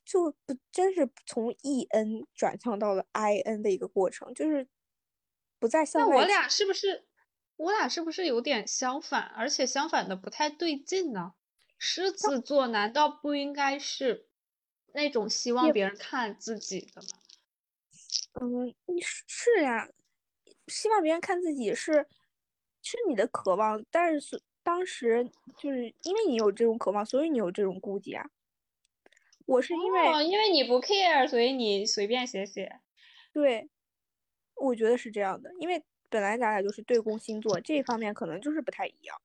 [0.06, 4.68] 就不真是从 E N 转向到了 I N 的一个过程，就是
[5.60, 6.16] 不再向外。
[6.16, 7.08] 那我俩是不是，
[7.58, 11.34] 我俩是不是有点相反，而且相反的不太对劲呢？
[11.78, 14.28] 狮子座难道不应该是
[14.94, 17.08] 那种希望别人看自己的吗？
[18.42, 19.88] 嗯，你是呀，
[20.68, 22.08] 希望别人看自己是
[22.82, 24.42] 是你的渴望，但是。
[24.70, 28.30] 当时就是因为你有这种渴望，所以你有这种顾忌啊。
[29.47, 32.80] 我是因为因为你不 care，所以你随便写写。
[33.34, 33.67] 对，
[34.53, 39.20] 我觉得是这样的，因为本来咱俩就是对宫星座这一方面可能就是不太一样。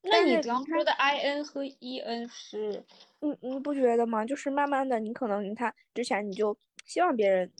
[0.00, 2.82] 那你刚说的 I N 和 E N 是，
[3.20, 4.24] 你你不觉得吗？
[4.24, 7.52] 就是慢慢的，你可能你看之前你就希望别人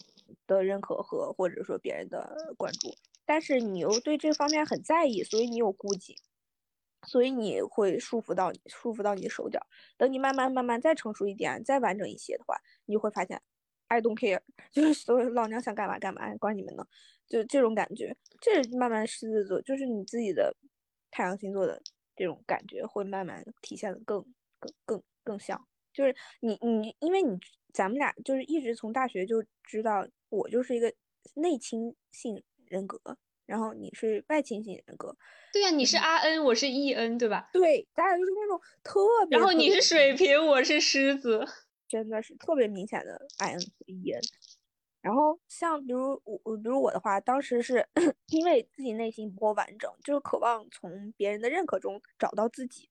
[0.46, 2.94] 的认可和或者说别人的关注，
[3.26, 6.16] 但是你又对这方面很在意，所以你有顾忌，
[7.06, 9.60] 所以你会束缚到你束缚到你的手脚。
[9.96, 13.40] 等你慢慢慢慢再成熟一点，再完整一些的话，你就会发现
[13.88, 14.40] I don't care，
[14.70, 16.86] 就是所有老娘想干嘛干嘛，管你们呢，
[17.26, 18.16] 就这种感觉。
[18.40, 20.56] 这慢慢狮子座就是你自己的
[21.10, 21.82] 太阳星座的
[22.14, 24.24] 这种感觉会慢慢体现的更
[24.58, 25.66] 更更更像。
[25.92, 27.36] 就是你你，因为你
[27.72, 30.94] 咱们俩就是一直从大学就知道，我就是一个
[31.34, 33.00] 内倾性人格，
[33.50, 35.16] 然后你是外倾型人格，
[35.52, 37.50] 对呀、你是 I N，我是 E N，对吧？
[37.52, 41.44] 对，咱俩就是那种特别，然后你是水瓶，我是狮子。
[41.88, 44.20] 真的是特别明显的 I N 和 E N。
[45.02, 47.84] 然后像比如我我比如我的话，当时是
[48.30, 52.88] 因为自己内心不够完整，就是渴望从别人的认可中找到自己，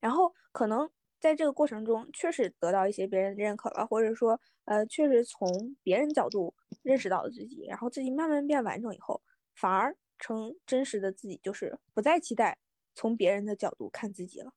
[0.00, 9.22] 然后可能在这个过程中确实得到一些别人的认可了，或者说呃确实从别人角度认识到了自己，然后自己慢慢变完整以后，
[9.60, 12.56] 反而成真实的自己，就是不再期待
[12.94, 14.54] 从别人的角度看自己了。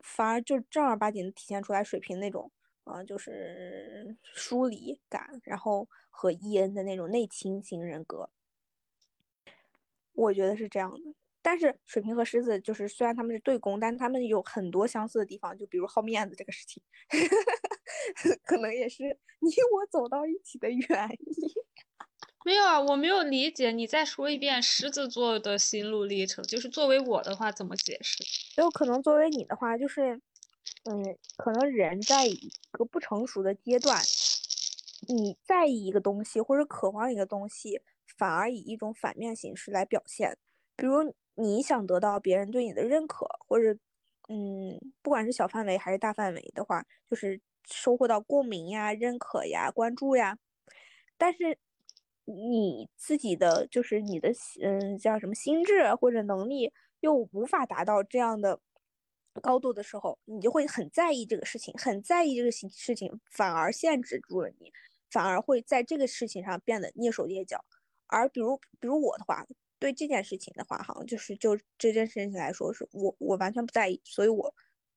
[0.00, 2.50] 反而就正儿八经的体现出来水平那种，
[2.82, 8.28] 呃，就是疏离感，然后和 E.N 的那种内倾型人格，
[10.14, 11.14] 我觉得是这样的。
[11.40, 16.82] 但是水瓶和狮子就是虽然他们是对攻，但他们有很多相似的地方，就比如好面子这个事情，
[18.42, 19.04] 可能也是
[19.38, 21.67] 你我走到一起的原因。
[22.44, 28.22] 没有啊，我没有理解，你再说一遍狮子座的心路历程，就是作为我的话怎么解释？
[28.56, 30.14] 有可能作为你的话，就是，
[30.84, 34.00] 嗯，可能人在一个不成熟的阶段，
[35.08, 37.80] 你在意一个东西或者渴望一个东西，
[38.16, 40.38] 反而以一种反面形式来表现。
[40.76, 43.76] 比如你想得到别人对你的认可，或者，
[44.28, 50.38] 嗯，不管是小范围还是大范围的话，就是收获到共鸣呀、认可呀、关注呀，
[51.18, 51.58] 但是。
[52.30, 56.70] 你自己的就是你的嗯叫什么心智或者能力
[57.00, 58.60] 又无法达到这样的
[59.40, 64.70] 高度的时候，你就会很在意这个事情，很在意这个事事情，反而限制住了你，
[65.10, 67.64] 反而会在这个事情上变得蹑手蹑脚。
[68.08, 69.46] 而比如比如我的话，
[69.78, 74.54] 对这件事情的话，哈，就是就这件事情来说，是我我完全不在意，所以我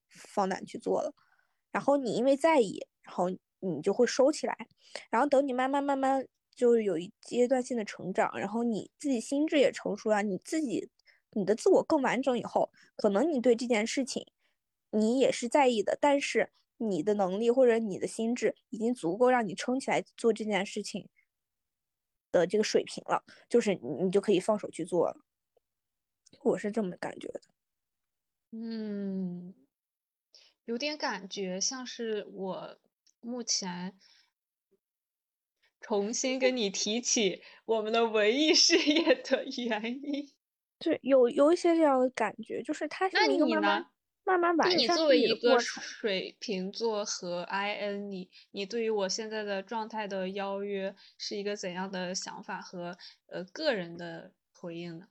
[0.10, 1.14] 放胆去做了。
[1.72, 4.68] 然后你因为在意，然后你就会收起来，
[5.10, 6.28] 然后等你慢慢慢慢。
[6.62, 10.92] 就是有一阶段性的成长，然后你自己心智也成熟了，你自己
[11.32, 14.28] 你的自我更完整以后，可能你对这件事情
[14.92, 21.10] 你也是在意的，但是你的能力或者你的心智已经足够让你撑起来做这件事情
[22.32, 25.18] 的这个水平了，就是你就可以放手去做了。
[26.44, 27.42] 我是这么感觉的。
[28.52, 29.56] 嗯，
[30.66, 32.78] 有点感觉像是我
[33.20, 33.98] 目前。
[35.82, 40.30] 重新跟你提起我们的文艺事业的原因，
[40.80, 43.86] 对，有有一些这样的感觉，就是他是一个慢慢
[44.24, 55.08] 慢慢完善你作为一个水瓶座和 I N，你你对于我现在的状态的邀约是一个怎样的想法和呃个人的回应呢？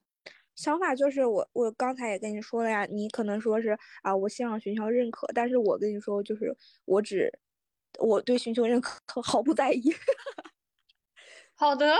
[0.54, 7.32] 想法就是我我刚才也跟你说了呀，你可能说是啊，我希望寻求认可，但是我跟你说就是我只
[7.98, 9.92] 我对寻求认可 毫不在意。
[11.60, 11.94] 好的，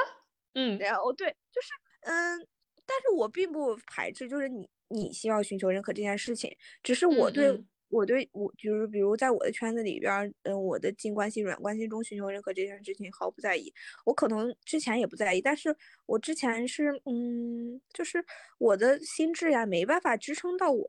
[0.55, 1.69] 嗯，然后对，就是
[2.11, 2.39] 嗯，
[2.87, 6.51] 但是我并不排斥，就是你你希望寻求认可这件事情，
[6.83, 13.71] 只是我对、嗯、我对我就是比如在我的圈子里边，嗯，我的近关系、软关系中寻求认可这件事情毫不在意。
[14.07, 18.25] 我可能之前也不在意，但是我之前是嗯，就是
[18.57, 20.89] 我的心智呀没办法支撑到我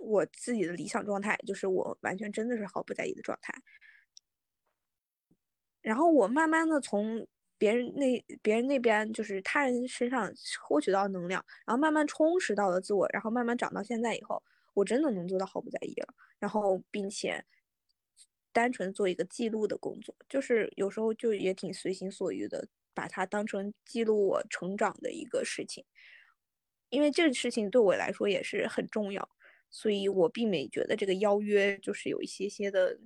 [0.00, 3.52] 我自己的理想状态，就是我完全真的是毫不在意的状态。
[5.82, 7.28] 然后我慢慢的从。
[7.62, 10.28] 别人那别人那边就是他人身上
[10.60, 14.42] 获取到能量，然后慢慢充实到了自我，然后慢慢长到现在以后，
[14.74, 16.12] 我真的能做到毫不在意了。
[16.40, 17.44] 然后并且
[18.52, 25.84] 单纯做一个记录的工作，就是有时候就也挺随心所欲的，把它当成记录我成长的一个事情。
[26.90, 29.28] 因为这个事情对我来说也是很重要，
[29.70, 32.98] 所以我并没觉得这个邀约就是有一些些的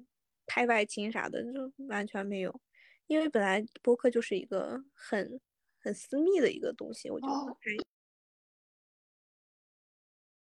[0.47, 2.59] 太外倾啥的，就完全没有。
[3.07, 5.41] 因为本来播客就是一个很
[5.79, 7.33] 很私密的一个东西，我觉得。
[7.33, 7.57] 哦、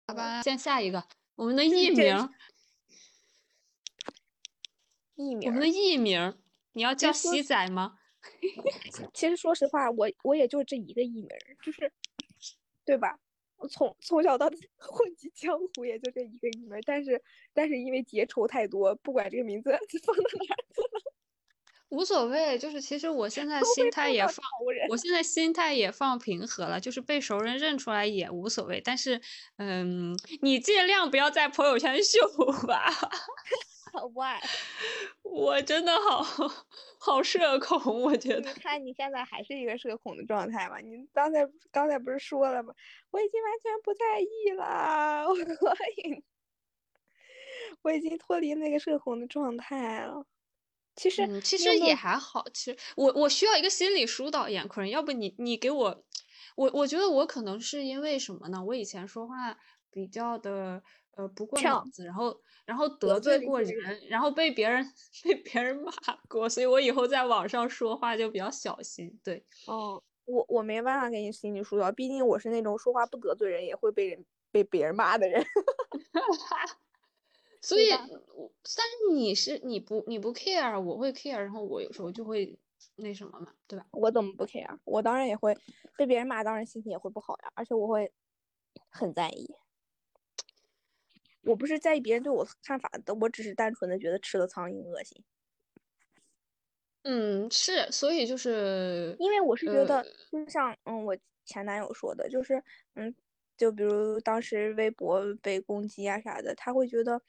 [0.08, 2.30] 好吧，先下一个，我们的 艺名。
[5.16, 5.48] 艺名。
[5.50, 6.42] 我们的艺名，
[6.74, 8.00] 你要叫西仔吗？
[9.14, 11.30] 其实说实话，我我也就这一个艺名，
[11.64, 11.92] 就是
[12.84, 13.18] 对吧？
[13.58, 17.24] 我从从小到大混迹江湖，也就这一个艺名，但是
[17.54, 19.72] 但是因为结仇太多，不管这个名字
[20.04, 20.56] 放到哪。
[21.92, 24.38] 无所谓，就是其实我现 在心态也放，
[24.90, 28.82] 我现在心态也放平和了，就是被熟人认出来也无所谓。
[28.84, 29.22] 但是，
[29.58, 32.20] 嗯，你尽量不要在朋友圈秀
[32.66, 32.86] 吧。
[34.16, 34.40] Why？
[35.22, 36.24] 我真的好
[36.98, 38.50] 好社恐，我觉得。
[38.54, 40.80] 你看你现在还是一个社恐的状态吗？
[40.80, 42.74] 你刚才刚才不是说了吗？
[43.12, 45.36] 我已经完全不在意了，我
[45.98, 46.24] 已
[47.82, 50.26] 我已经脱离那个社恐的状态了。
[51.02, 56.04] 其实其实也还好，其实我我需要一个心理疏导眼坤，要不你你给我，
[56.56, 58.64] 我我觉得我可能是因为什么呢？
[58.64, 59.58] 我以前说话
[59.90, 60.84] 比较的
[61.18, 64.86] 呃不过脑子，然后然后得罪过人，然后被别人
[65.26, 65.92] 被别人骂
[66.30, 69.20] 过，所以我以后在网上说话就比较小心。
[69.24, 75.44] 对，哦，我我没办法给你心理疏导，毕竟我是那种说话不得罪人也会被人被别人骂的人。
[77.62, 82.58] 所以，但是你是你不你不 care，我会 care，然后我有时候就会
[82.96, 83.86] 那什么嘛，对吧？
[83.92, 84.80] 我怎么不 care？
[84.84, 85.56] 我当然也会
[85.96, 88.12] 被别人骂，当然心情也会不好呀，而且我会
[88.90, 89.48] 很在意。
[91.44, 95.24] 我不是在意别人对我看法的，我只是单纯的觉得吃了苍蝇恶心。
[97.04, 102.64] 嗯，是，所以就是因为我是觉得，就像嗯，我前男友说的，就是
[102.96, 103.14] 嗯，
[103.58, 107.22] 就比如当时微博被攻击啊啥的，他会觉得。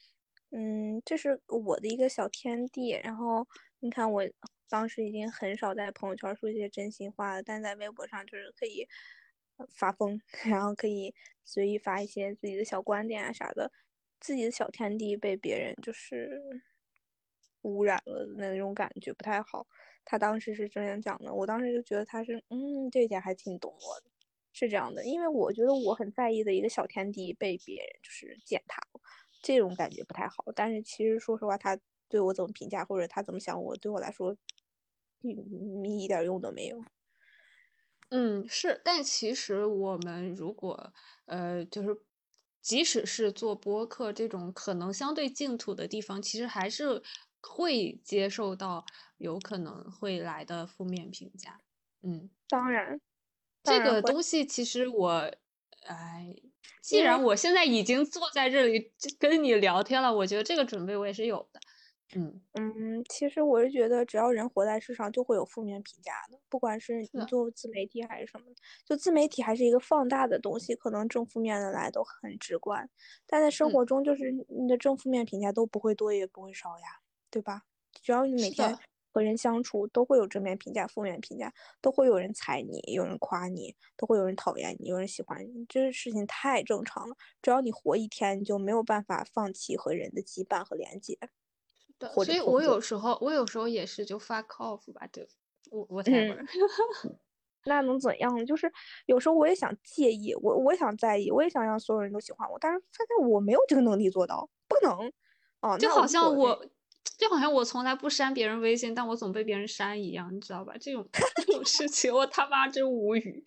[0.54, 2.90] 嗯，这是我的一个小天地。
[3.02, 3.46] 然后
[3.80, 4.22] 你看，我
[4.68, 8.86] 当时已经很少在朋友圈说一些真心话了，但在微博上就是可以
[9.70, 13.72] 发疯， 然后可以随意发一些自己的小观点啊啥的。
[14.20, 16.62] 自己的小天地被别人就是
[17.62, 19.66] 污染了的那种感觉不太好。
[20.04, 24.10] 他当时是这样讲的，我当时就觉得他是，嗯，这一点还挺懂我的，
[24.52, 29.00] 是这样的，因为我觉得我很在意的一个小天地被别人就是践踏了。
[29.42, 31.78] 这种感觉不太好，但是其实说实话，他
[32.08, 34.36] 对我怎么评价或者他怎么想我，对我来说，
[35.22, 36.82] 一，一点用都没有。
[38.14, 40.92] 嗯，是，但其实我们如果
[41.24, 41.88] 呃，就是
[42.60, 47.02] 即使是做播客这种可能相对净土的地方，其实还是
[47.40, 48.84] 会接受到
[49.16, 51.58] 有可能会来的负面评价。
[52.02, 53.00] 嗯，当然，
[53.64, 55.10] 这个东西其实我，
[55.86, 56.51] 哎。
[56.82, 61.60] 既然我现在已经坐在这里跟你聊天了，我觉得这个准备我也是有的。
[62.14, 68.44] 嗯嗯，其实我是觉得，只要人活在世上，就会有负面评价的，不管是你做自媒体还是什么，
[68.84, 72.86] 就自媒体还是一个放大的东西，可能正负面的来都很直观，
[73.26, 77.00] 但在生活中，就是你的正负面评价都不会多也不会少呀，
[77.30, 77.62] 对吧？
[78.02, 78.78] 只要你每天。
[79.12, 87.14] 和人相处都会有正面评价、负面评价，都会有人踩你，有人夸你，都会有人讨厌你，有人喜欢你，这事情太正常了。
[87.42, 91.18] 只要你活一天，你就没有办法放弃和人的羁绊和连接。
[91.98, 95.28] 对，所以我有时候，我有时候也是就 fuck off 吧，对，
[95.70, 96.44] 我我才玩。
[97.64, 98.44] 那能怎样呢？
[98.44, 98.70] 就是
[99.06, 105.12] 有时候我也想介意，我我也想在意，我也想让所有人都喜欢我，但是发现我没有这个能力做到，不能。
[105.60, 106.66] 哦，就好像我。
[107.18, 110.74] 就好像我从来不删别人微信，但我总被别人删一样，你知道吧？
[110.80, 113.44] 这种这种事情，我他妈真无语。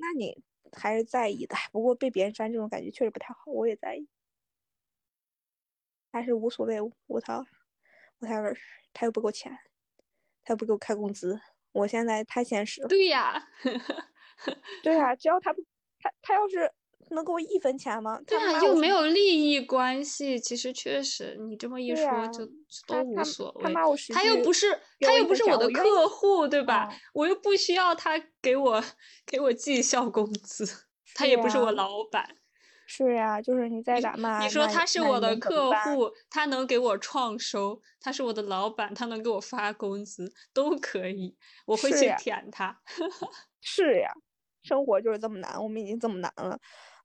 [0.00, 0.42] 那你
[0.72, 4.08] 还是在意的，不过被别人删这种感觉确实不太好，我也在意。
[6.14, 7.44] 还是无所谓，我操，
[8.18, 8.42] 我他
[8.92, 9.52] 他又不给我钱，
[10.44, 11.40] 他又不给我开工资，
[11.72, 12.88] 我现在太现实了。
[12.88, 13.48] 对呀，
[14.82, 15.62] 对呀，只要他不
[16.00, 16.72] 他他要是。
[17.08, 18.20] 能给我一分钱吗？
[18.26, 20.38] 对啊，又没有利益关系。
[20.38, 22.46] 其实确实，你这么一说就
[22.86, 23.72] 都无所谓。
[24.12, 26.88] 他又不是他又不是我的客户，对吧？
[27.12, 28.82] 我又不需要他给我
[29.26, 30.66] 给我绩效工资，
[31.14, 32.36] 他也不是我老板。
[32.86, 41.36] 是呀，就是你再咋骂，你说他是我的客户，他能给我创收；他是我的老板，他能给我发工资，都可以，
[41.66, 42.80] 我会去舔他。
[43.62, 44.10] 是呀，
[44.64, 46.58] 生活就是这么难，我们已经这么难了。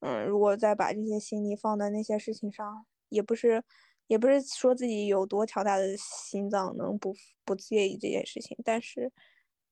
[0.07, 3.63] 嗯，如果再把这些心力放在那些事情上，也不是，
[4.05, 7.11] 也不是说自己有多强大的心脏能不
[7.43, 9.11] 不介意这件事情，但是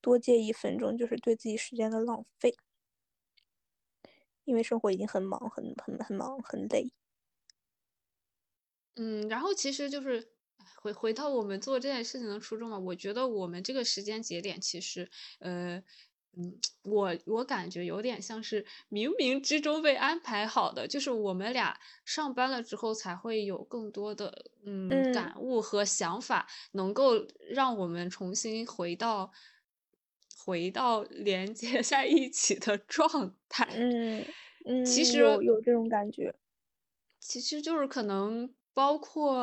[0.01, 2.55] 多介一分钟就是对自己时间的浪费，
[4.45, 6.91] 因为生活已经很忙，很很很忙，很累。
[8.95, 10.31] 嗯，然后其实就是
[10.81, 15.83] 回回到我们做这件事情的初衷嘛，我觉得我们这个时间节点其实，呃。
[16.35, 29.31] 嗯，我我感觉有点像是冥冥之中被安排好的，就是我们俩上班了之后才会有更多的嗯嗯感悟和想法，能够让我们重新回到
[30.45, 33.67] 回到连接 在一起的状态。
[33.75, 34.25] 嗯
[34.65, 36.33] 嗯，其实有有这种感觉。
[37.19, 39.37] 其实就是可能包括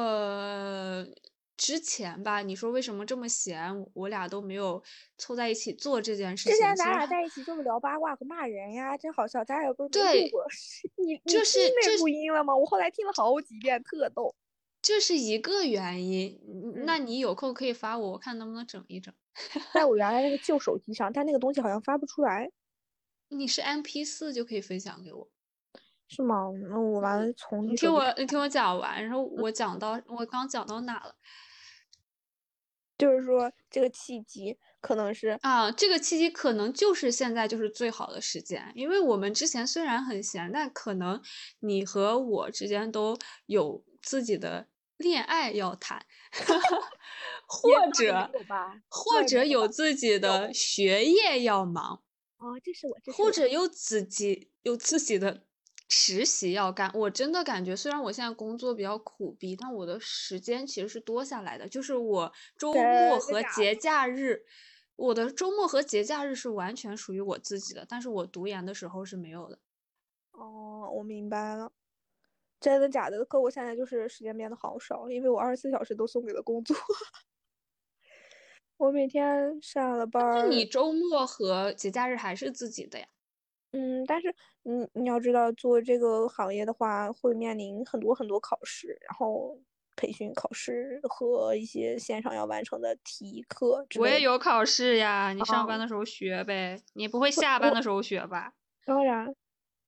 [1.61, 4.83] 之前吧，你说为什么这么闲，我俩都没有
[5.19, 6.53] 凑在一起做这件事情。
[6.55, 9.45] 之前咱俩在一起就是聊八卦和骂人呀，真好笑。
[9.45, 10.31] 咱俩也不是没对
[10.97, 12.57] 你你这是听那这录音了吗？
[12.57, 14.35] 我后来听了好几遍，特逗。
[14.81, 16.41] 这是一个原因。
[16.49, 19.13] 嗯那你有空可以发我，我看能不能整一整。
[19.75, 22.51] 在我原来那个旧手机上，但那个东西好像发不出来，
[23.29, 25.29] 你是 MP 四就可以分享给我。
[26.09, 26.51] 是吗？
[26.71, 31.15] 那我完了从你听我，你听我讲完，然后我讲到我刚讲到哪了
[33.01, 35.73] 就是说这个契机可能是啊？
[35.73, 41.21] 这个契机可能就是现在就是最好的时间，因为我们之前虽然很闲，但可能
[41.61, 46.05] 你和我之间都有自己的恋爱要谈，
[47.47, 48.31] 或者
[48.89, 52.03] 或者有自己的学业要忙。
[52.39, 55.45] 哦，这是我或者有自己有自己的
[55.91, 56.91] 实习要干。
[56.95, 61.69] 我真的感觉，虽然我现在工作比较苦逼，但我的时间其实是多下来的。
[61.69, 64.45] 就是我周末和节假日，
[64.97, 69.59] 我的周末和节假日是完全属于我自己的，但是我读研的时候是没有的。
[70.31, 71.73] 哦，我明白了。
[72.61, 73.25] 真的假的？
[73.25, 76.77] 可我现在就是时间变得好少，因为我二十四小时都送给了工作。
[78.77, 83.07] 我每天下了班儿，那你周末和节假日还是自己的呀？
[83.73, 89.57] 嗯，但是你你要知道，做这个行业的话，会面临很多很多考试，然后
[89.97, 94.21] 培训考试和一些线上要完成的题课我也。
[94.21, 98.53] 有考试呀，你上班哦的时候学呗，你不会下班的时候学吧？
[98.85, 99.35] 当然，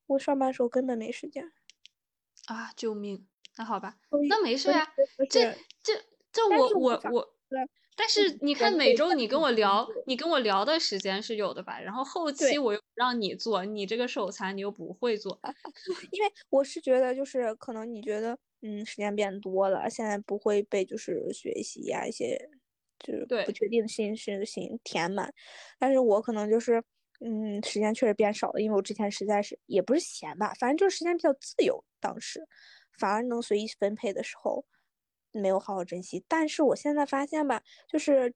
[0.07, 1.53] 我上班时候根本没时间。
[2.47, 3.27] 啊，救命！
[3.57, 3.97] 那好吧，
[4.29, 4.87] 那没事呀。
[5.31, 5.93] 这这
[6.33, 7.37] 这我我我
[7.95, 11.79] 但是你看每周你跟我聊，你跟我聊的时间是有的吧？
[11.81, 15.41] 然后后期我又不让你做，你这个手残你又不会做，
[16.13, 22.39] 因为我是觉得，就是可能你觉得，嗯，时间变多了，现在不会被就是学习呀、一些
[23.01, 23.47] 就是对。
[23.47, 25.33] 不确定的新事情填满，
[25.79, 26.83] 但是我可能就是，
[27.21, 32.43] 嗯，时间确实变少了，因为我之前实在是也不是闲吧，反正就是时间比较自由，当时
[32.99, 34.65] 反而能随意分配的时候，
[35.33, 36.25] 没有好好珍惜。
[36.29, 38.35] 但是我现在发现吧，就是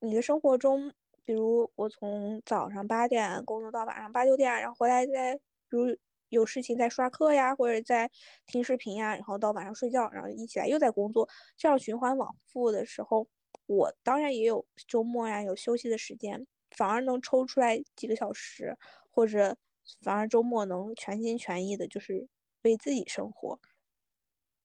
[0.00, 0.92] 你的生活中，
[1.24, 5.86] 比如我从早上八点工作到晚上八九点，然后回来再比如
[6.28, 8.10] 有事情再刷课呀，或者在
[8.46, 13.26] 听视频呀，然后到晚上睡觉，然后一起来又在工作，这样循环往复的时候，
[13.66, 18.76] 我当然也有周末呀，有休息的时间，反而能抽出来几个小时，
[19.10, 19.56] 或者
[20.02, 22.28] 反而周末能全心全意的，就是
[22.62, 23.58] 为自己生活，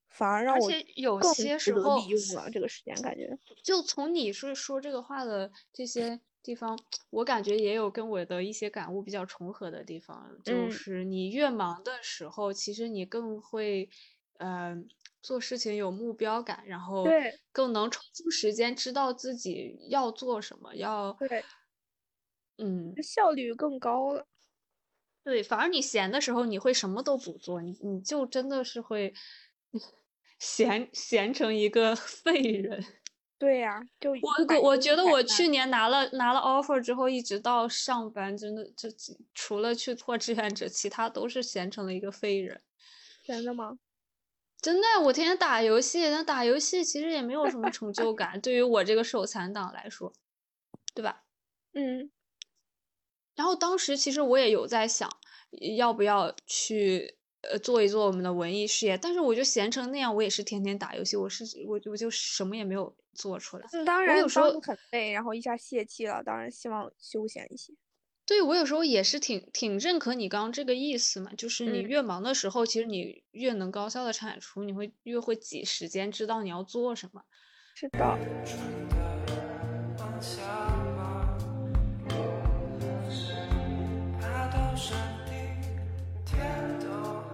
[0.09, 3.39] 反而让而我且有更些时候利用了这个时间，感觉。
[3.63, 6.77] 就从你是说这个话的这些地方，
[7.09, 13.89] 我感觉也有跟我的一些感悟比较重合的地方，就嗯是你越忙的时候，其实你更会，
[14.37, 14.75] 呃，
[15.21, 21.49] 做事情有目标感，然后对更能抽出时间知道自己要做什么，要，对，
[22.59, 24.25] 嗯，效率更高了。
[25.25, 29.13] 对，反而你闲的时候，你会什么都不做，你你就真的是会
[30.39, 32.83] 闲闲成一个 废人。
[33.39, 34.19] 对呀、就我
[34.49, 38.89] 我我觉得我去年拿了拿了 offer 之后，一直到上班，真的就
[39.33, 42.61] 除了去做志愿者，其他都是闲成了一个废人。
[43.23, 43.79] 真的吗？
[44.61, 50.11] 真的，我天天打游戏，那打游戏其实也没有什么成就感，对于我这个手残党来说，
[50.93, 51.23] 对吧？
[51.71, 52.11] 嗯，
[53.35, 55.09] 然后当时其实我也有在想，
[55.77, 57.15] 要不要去
[57.49, 63.67] 呃做一做我们的文艺事业，但是我就闲成那样，我也是天天打游戏，我是我我就什么也没有做出来。
[63.73, 67.73] 嗯当然有时候很累，然后一下泄气了，当然希望休闲一些。
[68.25, 77.23] 对，我有时候也是挺挺认可你刚刚这个意思嘛，就是你嗯越忙的时候，其实你越能高效的产出，你会越会挤时间知道你要做什么。
[77.75, 78.17] 是的，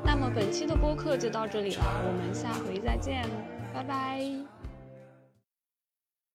[0.06, 3.30] 那么本期的播客就到这里了，我们下回再见，
[3.74, 4.55] 拜拜。